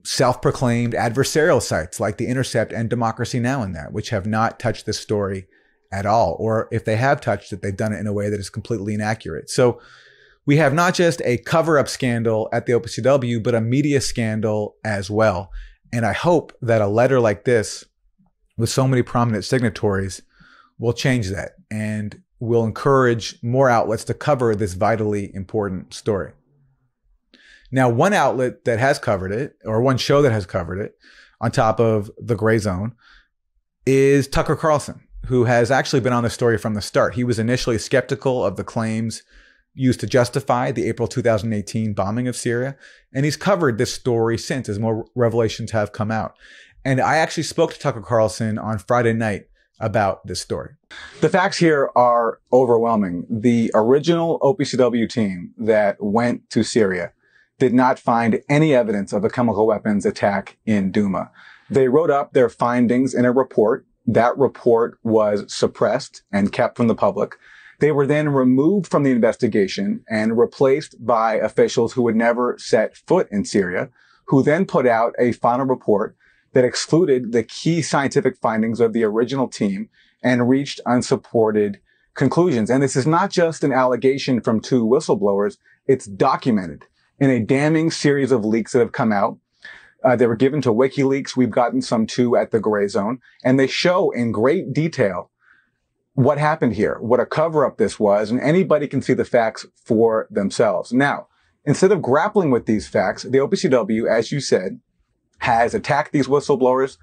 self 0.04 0.40
proclaimed 0.40 0.94
adversarial 0.94 1.62
sites 1.62 2.00
like 2.00 2.16
The 2.16 2.26
Intercept 2.26 2.72
and 2.72 2.88
Democracy 2.88 3.40
Now! 3.40 3.62
in 3.62 3.72
that, 3.72 3.92
which 3.92 4.10
have 4.10 4.26
not 4.26 4.58
touched 4.58 4.86
this 4.86 4.98
story 4.98 5.46
at 5.92 6.06
all. 6.06 6.36
Or 6.38 6.68
if 6.70 6.84
they 6.84 6.96
have 6.96 7.20
touched 7.20 7.52
it, 7.52 7.62
they've 7.62 7.76
done 7.76 7.92
it 7.92 8.00
in 8.00 8.06
a 8.06 8.12
way 8.12 8.28
that 8.30 8.40
is 8.40 8.50
completely 8.50 8.94
inaccurate. 8.94 9.50
So 9.50 9.80
we 10.46 10.56
have 10.56 10.72
not 10.72 10.94
just 10.94 11.20
a 11.24 11.38
cover 11.38 11.78
up 11.78 11.88
scandal 11.88 12.48
at 12.52 12.66
the 12.66 12.72
OPCW, 12.72 13.42
but 13.42 13.54
a 13.54 13.60
media 13.60 14.00
scandal 14.00 14.76
as 14.84 15.10
well. 15.10 15.50
And 15.92 16.06
I 16.06 16.12
hope 16.12 16.52
that 16.62 16.80
a 16.80 16.86
letter 16.86 17.20
like 17.20 17.44
this 17.44 17.84
with 18.56 18.70
so 18.70 18.86
many 18.88 19.02
prominent 19.02 19.44
signatories 19.44 20.22
will 20.78 20.92
change 20.92 21.28
that 21.28 21.52
and 21.70 22.22
will 22.40 22.64
encourage 22.64 23.42
more 23.42 23.68
outlets 23.68 24.04
to 24.04 24.14
cover 24.14 24.54
this 24.54 24.74
vitally 24.74 25.34
important 25.34 25.92
story. 25.92 26.32
Now, 27.70 27.88
one 27.88 28.12
outlet 28.14 28.64
that 28.64 28.78
has 28.78 28.98
covered 28.98 29.32
it, 29.32 29.56
or 29.64 29.82
one 29.82 29.98
show 29.98 30.22
that 30.22 30.32
has 30.32 30.46
covered 30.46 30.80
it, 30.80 30.94
on 31.40 31.50
top 31.50 31.78
of 31.80 32.10
the 32.18 32.34
gray 32.34 32.58
zone, 32.58 32.94
is 33.86 34.26
Tucker 34.26 34.56
Carlson, 34.56 35.06
who 35.26 35.44
has 35.44 35.70
actually 35.70 36.00
been 36.00 36.12
on 36.12 36.22
the 36.22 36.30
story 36.30 36.58
from 36.58 36.74
the 36.74 36.82
start. 36.82 37.14
He 37.14 37.24
was 37.24 37.38
initially 37.38 37.78
skeptical 37.78 38.44
of 38.44 38.56
the 38.56 38.64
claims 38.64 39.22
used 39.74 40.00
to 40.00 40.06
justify 40.06 40.72
the 40.72 40.88
April 40.88 41.06
2018 41.06 41.94
bombing 41.94 42.26
of 42.26 42.36
Syria, 42.36 42.76
and 43.14 43.24
he's 43.24 43.36
covered 43.36 43.78
this 43.78 43.94
story 43.94 44.36
since 44.36 44.68
as 44.68 44.78
more 44.78 45.06
revelations 45.14 45.70
have 45.70 45.92
come 45.92 46.10
out. 46.10 46.34
And 46.84 47.00
I 47.00 47.16
actually 47.16 47.44
spoke 47.44 47.74
to 47.74 47.78
Tucker 47.78 48.00
Carlson 48.00 48.58
on 48.58 48.78
Friday 48.78 49.12
night 49.12 49.44
about 49.80 50.26
this 50.26 50.40
story. 50.40 50.70
The 51.20 51.28
facts 51.28 51.58
here 51.58 51.90
are 51.94 52.40
overwhelming. 52.52 53.26
The 53.30 53.70
original 53.74 54.40
OPCW 54.40 55.08
team 55.08 55.52
that 55.58 55.96
went 56.00 56.50
to 56.50 56.64
Syria 56.64 57.12
did 57.58 57.74
not 57.74 57.98
find 57.98 58.42
any 58.48 58.74
evidence 58.74 59.12
of 59.12 59.24
a 59.24 59.30
chemical 59.30 59.66
weapons 59.66 60.06
attack 60.06 60.56
in 60.64 60.92
Douma. 60.92 61.30
They 61.68 61.88
wrote 61.88 62.10
up 62.10 62.32
their 62.32 62.48
findings 62.48 63.14
in 63.14 63.24
a 63.24 63.32
report. 63.32 63.84
That 64.06 64.36
report 64.38 64.98
was 65.02 65.52
suppressed 65.52 66.22
and 66.32 66.52
kept 66.52 66.76
from 66.76 66.86
the 66.88 66.94
public. 66.94 67.34
They 67.80 67.92
were 67.92 68.06
then 68.06 68.30
removed 68.30 68.86
from 68.90 69.02
the 69.02 69.10
investigation 69.10 70.04
and 70.08 70.38
replaced 70.38 71.04
by 71.04 71.34
officials 71.34 71.92
who 71.92 72.06
had 72.06 72.16
never 72.16 72.56
set 72.58 72.96
foot 72.96 73.28
in 73.30 73.44
Syria, 73.44 73.90
who 74.26 74.42
then 74.42 74.64
put 74.66 74.86
out 74.86 75.14
a 75.18 75.32
final 75.32 75.66
report 75.66 76.16
that 76.54 76.64
excluded 76.64 77.32
the 77.32 77.42
key 77.42 77.82
scientific 77.82 78.36
findings 78.38 78.80
of 78.80 78.92
the 78.92 79.04
original 79.04 79.46
team 79.46 79.88
and 80.22 80.48
reached 80.48 80.80
unsupported 80.86 81.80
conclusions. 82.14 82.68
And 82.68 82.82
this 82.82 82.96
is 82.96 83.06
not 83.06 83.30
just 83.30 83.62
an 83.62 83.72
allegation 83.72 84.40
from 84.40 84.60
two 84.60 84.84
whistleblowers. 84.84 85.58
It's 85.86 86.06
documented 86.06 86.86
in 87.18 87.30
a 87.30 87.40
damning 87.40 87.90
series 87.90 88.32
of 88.32 88.44
leaks 88.44 88.72
that 88.72 88.80
have 88.80 88.92
come 88.92 89.12
out. 89.12 89.38
Uh, 90.04 90.14
they 90.14 90.26
were 90.26 90.36
given 90.36 90.60
to 90.62 90.72
WikiLeaks. 90.72 91.36
We've 91.36 91.50
gotten 91.50 91.82
some 91.82 92.06
too 92.06 92.36
at 92.36 92.50
the 92.52 92.60
Gray 92.60 92.86
Zone, 92.86 93.20
and 93.44 93.58
they 93.58 93.66
show 93.66 94.10
in 94.10 94.30
great 94.30 94.72
detail 94.72 95.30
what 96.14 96.38
happened 96.38 96.74
here, 96.74 96.98
what 97.00 97.20
a 97.20 97.26
cover 97.26 97.64
up 97.64 97.78
this 97.78 97.98
was, 97.98 98.30
and 98.30 98.40
anybody 98.40 98.86
can 98.88 99.02
see 99.02 99.14
the 99.14 99.24
facts 99.24 99.66
for 99.84 100.26
themselves. 100.30 100.92
Now, 100.92 101.28
instead 101.64 101.92
of 101.92 102.02
grappling 102.02 102.50
with 102.50 102.66
these 102.66 102.88
facts, 102.88 103.22
the 103.22 103.38
OPCW, 103.38 104.08
as 104.08 104.32
you 104.32 104.40
said, 104.40 104.80
has 105.38 105.74
attacked 105.74 106.12
these 106.12 106.26
whistleblowers 106.26 106.96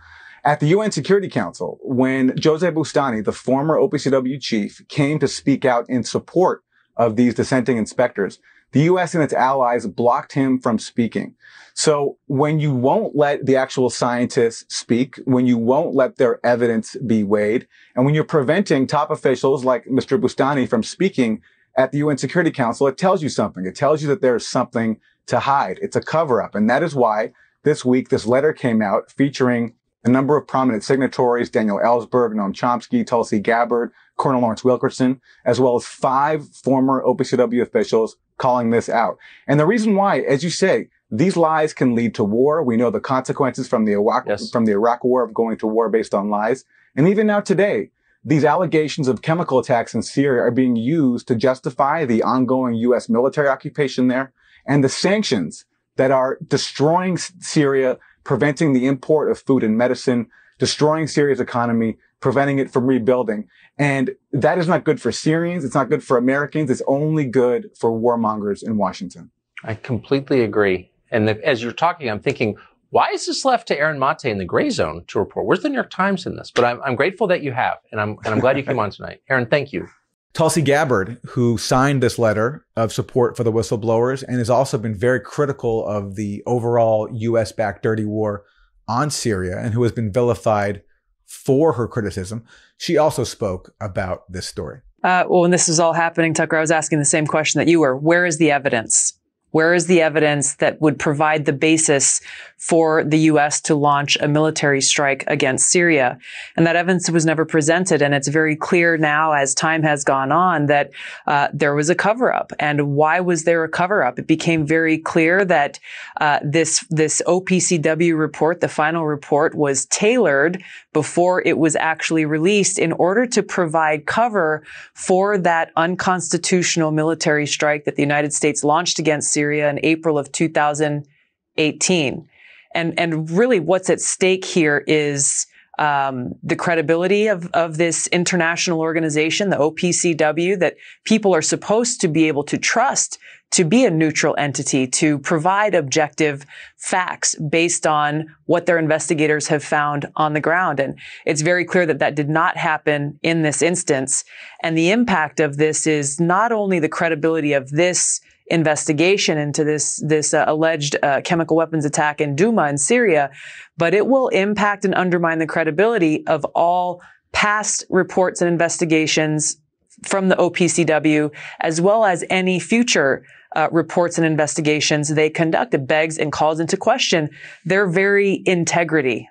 At 0.43 0.59
the 0.59 0.67
UN 0.67 0.91
Security 0.91 1.27
Council, 1.27 1.79
when 1.81 2.35
Jose 2.43 2.69
Bustani, 2.69 3.23
the 3.23 3.31
former 3.31 3.79
OPCW 3.79 4.39
chief, 4.39 4.81
came 4.89 5.17
to 5.19 5.27
speak 5.27 5.65
out 5.65 5.89
in 5.89 6.03
support 6.03 6.63
of 6.97 7.15
these 7.15 7.33
dissenting 7.33 7.77
inspectors, 7.77 8.39
the 8.75 8.81
US 8.91 9.15
and 9.15 9.23
its 9.23 9.31
allies 9.31 9.87
blocked 9.87 10.33
him 10.33 10.59
from 10.59 10.79
speaking. 10.79 11.33
So 11.75 12.17
when 12.27 12.59
you 12.59 12.73
won't 12.73 13.15
let 13.15 13.45
the 13.45 13.55
actual 13.55 13.89
scientists 13.89 14.75
speak, 14.75 15.15
when 15.23 15.47
you 15.47 15.57
won't 15.57 15.95
let 15.95 16.17
their 16.17 16.45
evidence 16.45 16.97
be 17.07 17.23
weighed, 17.23 17.69
and 17.95 18.03
when 18.03 18.13
you're 18.13 18.25
preventing 18.25 18.85
top 18.85 19.11
officials 19.11 19.63
like 19.63 19.85
Mr. 19.85 20.19
Bustani 20.19 20.67
from 20.67 20.83
speaking 20.83 21.41
at 21.77 21.93
the 21.93 21.99
UN 21.99 22.17
Security 22.17 22.51
Council, 22.51 22.85
it 22.87 22.97
tells 22.97 23.23
you 23.23 23.29
something. 23.29 23.65
It 23.65 23.77
tells 23.77 24.01
you 24.01 24.09
that 24.09 24.21
there's 24.21 24.45
something 24.45 24.99
to 25.27 25.39
hide. 25.39 25.79
It's 25.81 25.95
a 25.95 26.01
cover 26.01 26.41
up. 26.41 26.53
And 26.53 26.69
that 26.69 26.83
is 26.83 26.93
why 26.93 27.31
this 27.63 27.85
week 27.85 28.09
this 28.09 28.25
letter 28.25 28.51
came 28.51 28.81
out 28.81 29.09
featuring 29.09 29.73
a 30.03 30.09
number 30.09 30.35
of 30.35 30.47
prominent 30.47 30.83
signatories, 30.83 31.49
Daniel 31.49 31.79
Ellsberg, 31.79 32.33
Noam 32.33 32.51
Chomsky, 32.51 33.07
Tulsi 33.07 33.39
Gabbard, 33.39 33.93
Colonel 34.17 34.41
Lawrence 34.41 34.65
Wilkerson, 34.65 35.21
as 35.45 35.61
well 35.61 35.77
as 35.77 35.85
five 35.85 36.45
former 36.49 37.01
OPCW 37.05 37.61
officials 37.61 38.17
calling 38.37 38.69
this 38.69 38.89
out. 38.89 39.17
And 39.47 39.59
the 39.59 39.65
reason 39.65 39.95
why, 39.95 40.19
as 40.19 40.43
you 40.43 40.49
say, 40.49 40.89
these 41.11 41.37
lies 41.37 41.73
can 41.73 41.95
lead 41.95 42.15
to 42.15 42.23
war. 42.23 42.63
We 42.63 42.77
know 42.77 42.89
the 42.89 42.99
consequences 42.99 43.67
from 43.67 43.85
the 43.85 43.93
Iraq, 43.93 44.25
yes. 44.27 44.49
from 44.49 44.65
the 44.65 44.73
Iraq 44.73 45.03
war 45.03 45.23
of 45.23 45.33
going 45.33 45.57
to 45.57 45.67
war 45.67 45.89
based 45.89 46.13
on 46.13 46.29
lies. 46.29 46.65
And 46.95 47.07
even 47.07 47.27
now 47.27 47.39
today, 47.39 47.91
these 48.23 48.43
allegations 48.43 49.07
of 49.07 49.21
chemical 49.21 49.59
attacks 49.59 49.93
in 49.93 50.01
Syria 50.01 50.41
are 50.41 50.51
being 50.51 50.75
used 50.75 51.27
to 51.27 51.35
justify 51.35 52.05
the 52.05 52.23
ongoing 52.23 52.73
U.S. 52.75 53.07
military 53.07 53.47
occupation 53.47 54.07
there 54.07 54.33
and 54.65 54.83
the 54.83 54.89
sanctions 54.89 55.65
that 55.97 56.11
are 56.11 56.39
destroying 56.47 57.17
Syria, 57.17 57.99
preventing 58.23 58.73
the 58.73 58.87
import 58.87 59.29
of 59.29 59.39
food 59.39 59.63
and 59.63 59.77
medicine, 59.77 60.27
destroying 60.57 61.07
Syria's 61.07 61.39
economy, 61.39 61.97
preventing 62.25 62.57
it 62.57 62.71
from 62.71 62.87
rebuilding. 62.87 63.47
And 63.77 64.15
that 64.31 64.57
is 64.57 64.67
not 64.67 64.83
good 64.83 64.99
for 64.99 65.11
Syrians. 65.11 65.63
It's 65.63 65.75
not 65.75 65.89
good 65.89 66.03
for 66.03 66.17
Americans. 66.17 66.71
It's 66.71 66.81
only 66.87 67.23
good 67.23 67.69
for 67.79 67.91
warmongers 67.91 68.63
in 68.63 68.77
Washington. 68.77 69.29
I 69.63 69.75
completely 69.75 70.41
agree. 70.41 70.89
And 71.11 71.27
the, 71.27 71.47
as 71.47 71.61
you're 71.61 71.71
talking, 71.71 72.09
I'm 72.09 72.19
thinking, 72.19 72.55
why 72.89 73.11
is 73.13 73.27
this 73.27 73.45
left 73.45 73.67
to 73.67 73.77
Aaron 73.77 73.99
Mate 73.99 74.25
in 74.25 74.39
the 74.39 74.43
gray 74.45 74.71
zone 74.71 75.03
to 75.09 75.19
report? 75.19 75.45
Where's 75.45 75.61
the 75.61 75.69
New 75.69 75.75
York 75.75 75.91
Times 75.91 76.25
in 76.25 76.35
this? 76.35 76.49
But 76.49 76.65
I'm, 76.65 76.81
I'm 76.81 76.95
grateful 76.95 77.27
that 77.27 77.43
you 77.43 77.51
have, 77.51 77.77
and 77.91 78.01
I'm, 78.01 78.17
and 78.25 78.33
I'm 78.33 78.39
glad 78.39 78.57
you 78.57 78.63
came 78.63 78.79
on 78.79 78.89
tonight. 78.89 79.21
Aaron, 79.29 79.45
thank 79.45 79.71
you. 79.71 79.87
Tulsi 80.33 80.63
Gabbard, 80.63 81.19
who 81.27 81.59
signed 81.59 82.01
this 82.01 82.17
letter 82.17 82.65
of 82.75 82.91
support 82.91 83.37
for 83.37 83.43
the 83.43 83.51
whistleblowers 83.51 84.23
and 84.27 84.39
has 84.39 84.49
also 84.49 84.79
been 84.79 84.95
very 84.95 85.19
critical 85.19 85.85
of 85.85 86.15
the 86.15 86.41
overall 86.47 87.07
US 87.11 87.51
backed 87.51 87.83
dirty 87.83 88.03
war 88.03 88.45
on 88.87 89.11
Syria 89.11 89.59
and 89.59 89.75
who 89.75 89.83
has 89.83 89.91
been 89.91 90.11
vilified 90.11 90.81
for 91.25 91.73
her 91.73 91.87
criticism, 91.87 92.43
she 92.77 92.97
also 92.97 93.23
spoke 93.23 93.73
about 93.79 94.31
this 94.31 94.47
story. 94.47 94.81
Uh, 95.03 95.23
well, 95.29 95.41
when 95.41 95.51
this 95.51 95.67
was 95.67 95.79
all 95.79 95.93
happening, 95.93 96.33
Tucker, 96.33 96.57
I 96.57 96.61
was 96.61 96.71
asking 96.71 96.99
the 96.99 97.05
same 97.05 97.27
question 97.27 97.59
that 97.59 97.67
you 97.67 97.79
were. 97.79 97.95
Where 97.95 98.25
is 98.25 98.37
the 98.37 98.51
evidence? 98.51 99.19
Where 99.55 99.73
is 99.73 99.87
the 99.87 100.01
evidence 100.01 100.55
that 100.55 100.81
would 100.81 100.99
provide 100.99 101.45
the 101.45 101.53
basis 101.53 102.19
for 102.57 103.05
the 103.05 103.19
U.S. 103.31 103.61
to 103.61 103.73
launch 103.73 104.17
a 104.19 104.27
military 104.27 104.81
strike 104.81 105.23
against 105.27 105.69
Syria? 105.69 106.19
And 106.57 106.67
that 106.67 106.75
evidence 106.75 107.09
was 107.09 107.25
never 107.25 107.45
presented. 107.45 108.01
And 108.01 108.13
it's 108.13 108.27
very 108.27 108.57
clear 108.57 108.97
now, 108.97 109.31
as 109.31 109.55
time 109.55 109.81
has 109.83 110.03
gone 110.03 110.33
on, 110.33 110.65
that 110.65 110.91
uh, 111.25 111.47
there 111.53 111.73
was 111.73 111.89
a 111.89 111.95
cover 111.95 112.33
up. 112.33 112.51
And 112.59 112.97
why 112.97 113.21
was 113.21 113.45
there 113.45 113.63
a 113.63 113.69
cover 113.69 114.03
up? 114.03 114.19
It 114.19 114.27
became 114.27 114.65
very 114.65 114.97
clear 114.97 115.45
that 115.45 115.79
uh, 116.19 116.39
this 116.43 116.85
this 116.89 117.21
OPCW 117.25 118.19
report, 118.19 118.59
the 118.59 118.67
final 118.67 119.05
report, 119.05 119.55
was 119.55 119.85
tailored 119.85 120.61
before 120.91 121.41
it 121.45 121.57
was 121.57 121.77
actually 121.77 122.25
released 122.25 122.77
in 122.77 122.91
order 122.93 123.25
to 123.25 123.41
provide 123.41 124.05
cover 124.05 124.63
for 124.93 125.37
that 125.37 125.71
unconstitutional 125.77 126.91
military 126.91 127.45
strike 127.45 127.85
that 127.85 127.95
the 127.95 128.01
United 128.01 128.33
States 128.33 128.61
launched 128.61 128.99
against 128.99 129.31
Syria 129.31 129.44
Syria 129.45 129.69
in 129.69 129.79
April 129.83 130.17
of 130.17 130.31
2018. 130.31 132.27
And, 132.73 132.99
and 132.99 133.29
really 133.29 133.59
what's 133.59 133.91
at 133.91 134.01
stake 134.01 134.43
here 134.43 134.83
is 134.87 135.45
um, 135.77 136.33
the 136.41 136.55
credibility 136.55 137.27
of, 137.27 137.47
of 137.53 137.77
this 137.77 138.07
international 138.07 138.79
organization, 138.81 139.49
the 139.51 139.57
OPCW, 139.57 140.57
that 140.59 140.77
people 141.03 141.35
are 141.35 141.43
supposed 141.43 142.01
to 142.01 142.07
be 142.07 142.27
able 142.27 142.43
to 142.45 142.57
trust 142.57 143.19
to 143.51 143.63
be 143.63 143.85
a 143.85 143.91
neutral 143.91 144.33
entity, 144.37 144.87
to 144.87 145.19
provide 145.19 145.75
objective 145.75 146.45
facts 146.77 147.35
based 147.35 147.85
on 147.85 148.25
what 148.45 148.65
their 148.65 148.79
investigators 148.79 149.47
have 149.47 149.63
found 149.63 150.07
on 150.15 150.33
the 150.33 150.41
ground. 150.41 150.79
And 150.79 150.97
it's 151.25 151.41
very 151.41 151.63
clear 151.63 151.85
that 151.85 151.99
that 151.99 152.15
did 152.15 152.29
not 152.29 152.57
happen 152.57 153.19
in 153.21 153.43
this 153.43 153.61
instance. 153.61 154.23
And 154.63 154.75
the 154.77 154.89
impact 154.89 155.39
of 155.39 155.57
this 155.57 155.85
is 155.85 156.19
not 156.19 156.51
only 156.51 156.79
the 156.79 156.89
credibility 156.89 157.53
of 157.53 157.69
this 157.69 158.19
investigation 158.47 159.37
into 159.37 159.63
this 159.63 160.01
this 160.05 160.33
uh, 160.33 160.45
alleged 160.47 160.95
uh, 161.01 161.21
chemical 161.21 161.57
weapons 161.57 161.85
attack 161.85 162.21
in 162.21 162.35
Douma 162.35 162.69
in 162.69 162.77
Syria, 162.77 163.31
but 163.77 163.93
it 163.93 164.07
will 164.07 164.27
impact 164.29 164.85
and 164.85 164.93
undermine 164.93 165.39
the 165.39 165.47
credibility 165.47 166.25
of 166.27 166.45
all 166.55 167.01
past 167.31 167.83
reports 167.89 168.41
and 168.41 168.49
investigations 168.49 169.57
from 170.03 170.29
the 170.29 170.35
OPCW, 170.35 171.33
as 171.61 171.81
well 171.81 172.05
as 172.05 172.23
any 172.29 172.59
future 172.59 173.25
uh, 173.55 173.69
reports 173.71 174.17
and 174.17 174.27
investigations 174.27 175.09
they 175.09 175.29
conduct. 175.29 175.73
It 175.73 175.87
begs 175.87 176.17
and 176.17 176.31
calls 176.31 176.59
into 176.59 176.77
question 176.77 177.29
their 177.63 177.87
very 177.87 178.43
integrity. 178.45 179.29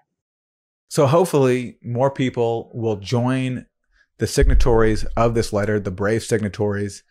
So 0.88 1.06
hopefully, 1.06 1.78
more 1.82 2.10
people 2.10 2.70
will 2.74 2.96
join 2.96 3.66
the 4.18 4.26
signatories 4.26 5.04
of 5.16 5.34
this 5.34 5.52
letter, 5.52 5.80
the 5.80 5.90
brave 5.90 6.22
signatories 6.22 7.02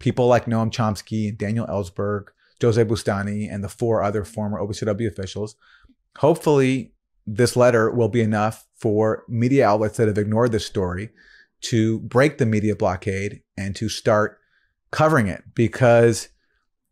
people 0.00 0.26
like 0.26 0.46
Noam 0.46 0.72
Chomsky 0.72 1.36
Daniel 1.36 1.66
Ellsberg, 1.68 2.24
Jose 2.60 2.82
Bustani, 2.84 3.48
and 3.48 3.62
the 3.62 3.68
four 3.68 4.02
other 4.02 4.24
former 4.24 4.60
OPCW 4.60 5.06
officials. 5.06 5.54
Hopefully, 6.18 6.92
this 7.24 7.54
letter 7.54 7.90
will 7.90 8.08
be 8.08 8.20
enough 8.20 8.66
for 8.74 9.24
media 9.28 9.66
outlets 9.68 9.98
that 9.98 10.08
have 10.08 10.18
ignored 10.18 10.50
this 10.50 10.66
story 10.66 11.10
to 11.60 12.00
break 12.00 12.38
the 12.38 12.46
media 12.46 12.74
blockade 12.74 13.42
and 13.56 13.76
to 13.76 13.88
start 13.88 14.38
covering 14.90 15.28
it. 15.28 15.44
Because 15.54 16.30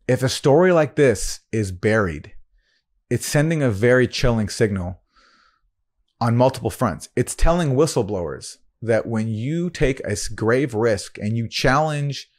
if 0.07 0.23
a 0.23 0.29
story 0.29 0.71
like 0.71 0.95
this 0.95 1.41
is 1.51 1.71
buried, 1.71 2.33
it's 3.09 3.25
sending 3.25 3.61
a 3.61 3.71
very 3.71 4.07
chilling 4.07 4.47
signal 4.47 5.01
on 6.21 6.37
multiple 6.37 6.69
fronts. 6.69 7.09
It's 7.15 7.35
telling 7.35 7.75
whistleblowers 7.75 8.57
that 8.81 9.07
when 9.07 9.27
you 9.27 9.69
take 9.69 9.99
a 10.01 10.15
grave 10.35 10.73
risk 10.73 11.17
and 11.17 11.35
you 11.35 11.47
challenge 11.47 12.29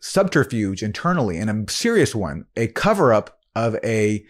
subterfuge 0.00 0.82
internally 0.82 1.38
and 1.38 1.50
a 1.50 1.72
serious 1.72 2.14
one, 2.14 2.46
a 2.56 2.66
cover 2.68 3.12
up 3.12 3.38
of 3.54 3.76
a 3.84 4.24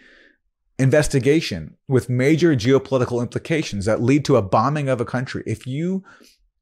investigation 0.77 1.77
with 1.87 2.09
major 2.09 2.55
geopolitical 2.55 3.21
implications 3.21 3.85
that 3.85 4.01
lead 4.01 4.25
to 4.25 4.35
a 4.35 4.41
bombing 4.41 4.89
of 4.89 4.99
a 4.99 5.05
country. 5.05 5.43
If 5.45 5.67
you 5.67 6.03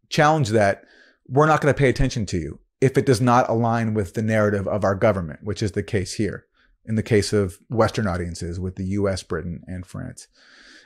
challenge 0.10 0.50
that, 0.50 0.84
we're 1.28 1.48
not 1.48 1.62
going 1.62 1.74
to 1.74 1.78
pay 1.78 1.90
attention 1.90 2.26
to 2.28 2.38
you 2.38 2.60
if 2.82 2.98
it 2.98 3.06
does 3.06 3.22
not 3.22 3.50
align 3.50 3.94
with 3.94 4.14
the 4.14 4.22
narrative 4.22 4.68
of 4.68 4.84
our 4.84 4.96
government, 4.96 5.40
which 5.44 5.64
is 5.64 5.72
the 5.72 5.84
case 5.84 6.14
here 6.14 6.46
in 6.86 6.96
the 6.96 7.04
case 7.04 7.34
of 7.34 7.60
Western 7.70 8.08
audiences 8.08 8.60
with 8.60 8.76
the 8.76 8.86
US, 8.86 9.22
Britain, 9.24 9.64
and 9.68 9.86
France. 9.86 10.28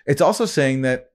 It's 0.06 0.22
also 0.22 0.46
saying 0.46 0.82
that 0.82 1.13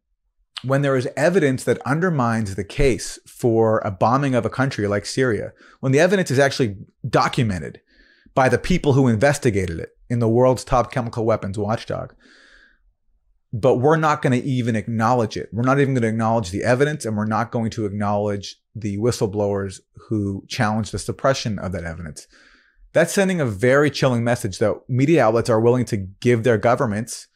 when 0.62 0.82
there 0.82 0.96
is 0.96 1.08
evidence 1.16 1.64
that 1.64 1.80
undermines 1.86 2.54
the 2.54 2.64
case 2.64 3.18
for 3.26 3.78
a 3.84 3.90
bombing 3.90 4.34
of 4.34 4.44
a 4.44 4.50
country 4.50 4.86
like 4.88 5.06
Syria, 5.06 5.52
when 5.80 5.92
the 5.92 6.00
evidence 6.00 6.30
is 6.30 6.38
actually 6.38 6.76
documented 7.08 7.80
by 8.34 8.48
the 8.48 8.58
people 8.58 8.92
who 8.92 9.08
investigated 9.08 9.78
it 9.78 9.90
in 10.10 10.18
the 10.18 10.28
world's 10.28 10.64
top 10.64 10.92
chemical 10.92 11.24
weapons 11.24 11.58
watchdog, 11.58 12.14
but 13.52 13.76
we're 13.76 13.96
not 13.96 14.20
going 14.20 14.38
to 14.38 14.46
even 14.46 14.76
acknowledge 14.76 15.36
it. 15.36 15.48
We're 15.52 15.62
not 15.62 15.80
even 15.80 15.94
going 15.94 16.02
to 16.02 16.08
acknowledge 16.08 16.50
the 16.50 16.64
evidence, 16.64 17.04
and 17.04 17.16
we're 17.16 17.24
not 17.24 17.50
going 17.50 17.70
to 17.70 17.86
acknowledge 17.86 18.56
the 18.74 18.98
whistleblowers 18.98 19.80
who 20.08 20.44
challenge 20.48 20.90
the 20.90 20.98
suppression 20.98 21.58
of 21.58 21.72
that 21.72 21.84
evidence. 21.84 22.26
That's 22.92 23.12
sending 23.12 23.40
a 23.40 23.46
very 23.46 23.90
chilling 23.90 24.24
message 24.24 24.58
that 24.58 24.74
media 24.88 25.24
outlets 25.24 25.50
are 25.50 25.60
willing 25.60 25.84
to 25.86 25.96
give 25.96 26.42
their 26.42 26.58
governments 26.58 27.28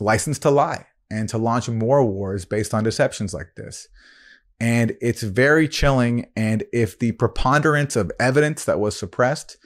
license 0.00 0.38
to 0.40 0.50
lie 0.50 0.86
and 1.10 1.28
to 1.28 1.38
launch 1.38 1.68
more 1.68 2.04
wars 2.04 2.44
based 2.44 2.74
on 2.74 2.84
deceptions 2.84 3.34
like 3.34 3.54
this. 3.56 3.88
And 4.60 4.96
it's 5.00 5.22
very 5.22 5.68
chilling. 5.68 6.26
And 6.36 6.64
if 6.72 6.98
the 6.98 7.12
preponderance 7.12 7.96
of 7.96 8.12
evidence 8.20 8.64
that 8.64 8.80
was 8.80 8.98
suppressed 8.98 9.56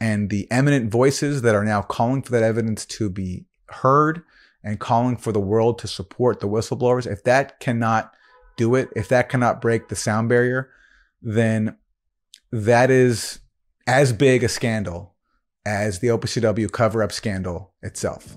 and 0.00 0.30
the 0.30 0.50
eminent 0.50 0.90
voices 0.90 1.42
that 1.42 1.54
are 1.54 1.64
now 1.64 1.82
calling 1.82 2.22
for 2.22 2.32
that 2.32 2.42
evidence 2.42 2.84
to 2.86 3.08
be 3.08 3.46
heard 3.68 4.22
and 4.62 4.78
calling 4.78 5.16
for 5.16 5.32
the 5.32 5.40
world 5.40 5.78
to 5.80 5.88
support 5.88 6.40
the 6.40 6.48
whistleblowers, 6.48 7.10
if 7.10 7.24
that 7.24 7.60
cannot 7.60 8.12
do 8.56 8.74
it, 8.74 8.88
if 8.96 9.08
that 9.08 9.28
cannot 9.28 9.60
break 9.60 9.88
the 9.88 9.96
sound 9.96 10.28
barrier, 10.28 10.70
then 11.22 11.76
that 12.52 12.90
is 12.90 13.40
as 13.86 14.12
big 14.12 14.42
a 14.42 14.48
scandal 14.48 15.14
as 15.64 15.98
the 15.98 16.08
OPCW 16.08 16.70
cover 16.70 17.02
up 17.02 17.12
scandal 17.12 17.72
itself. 17.82 18.36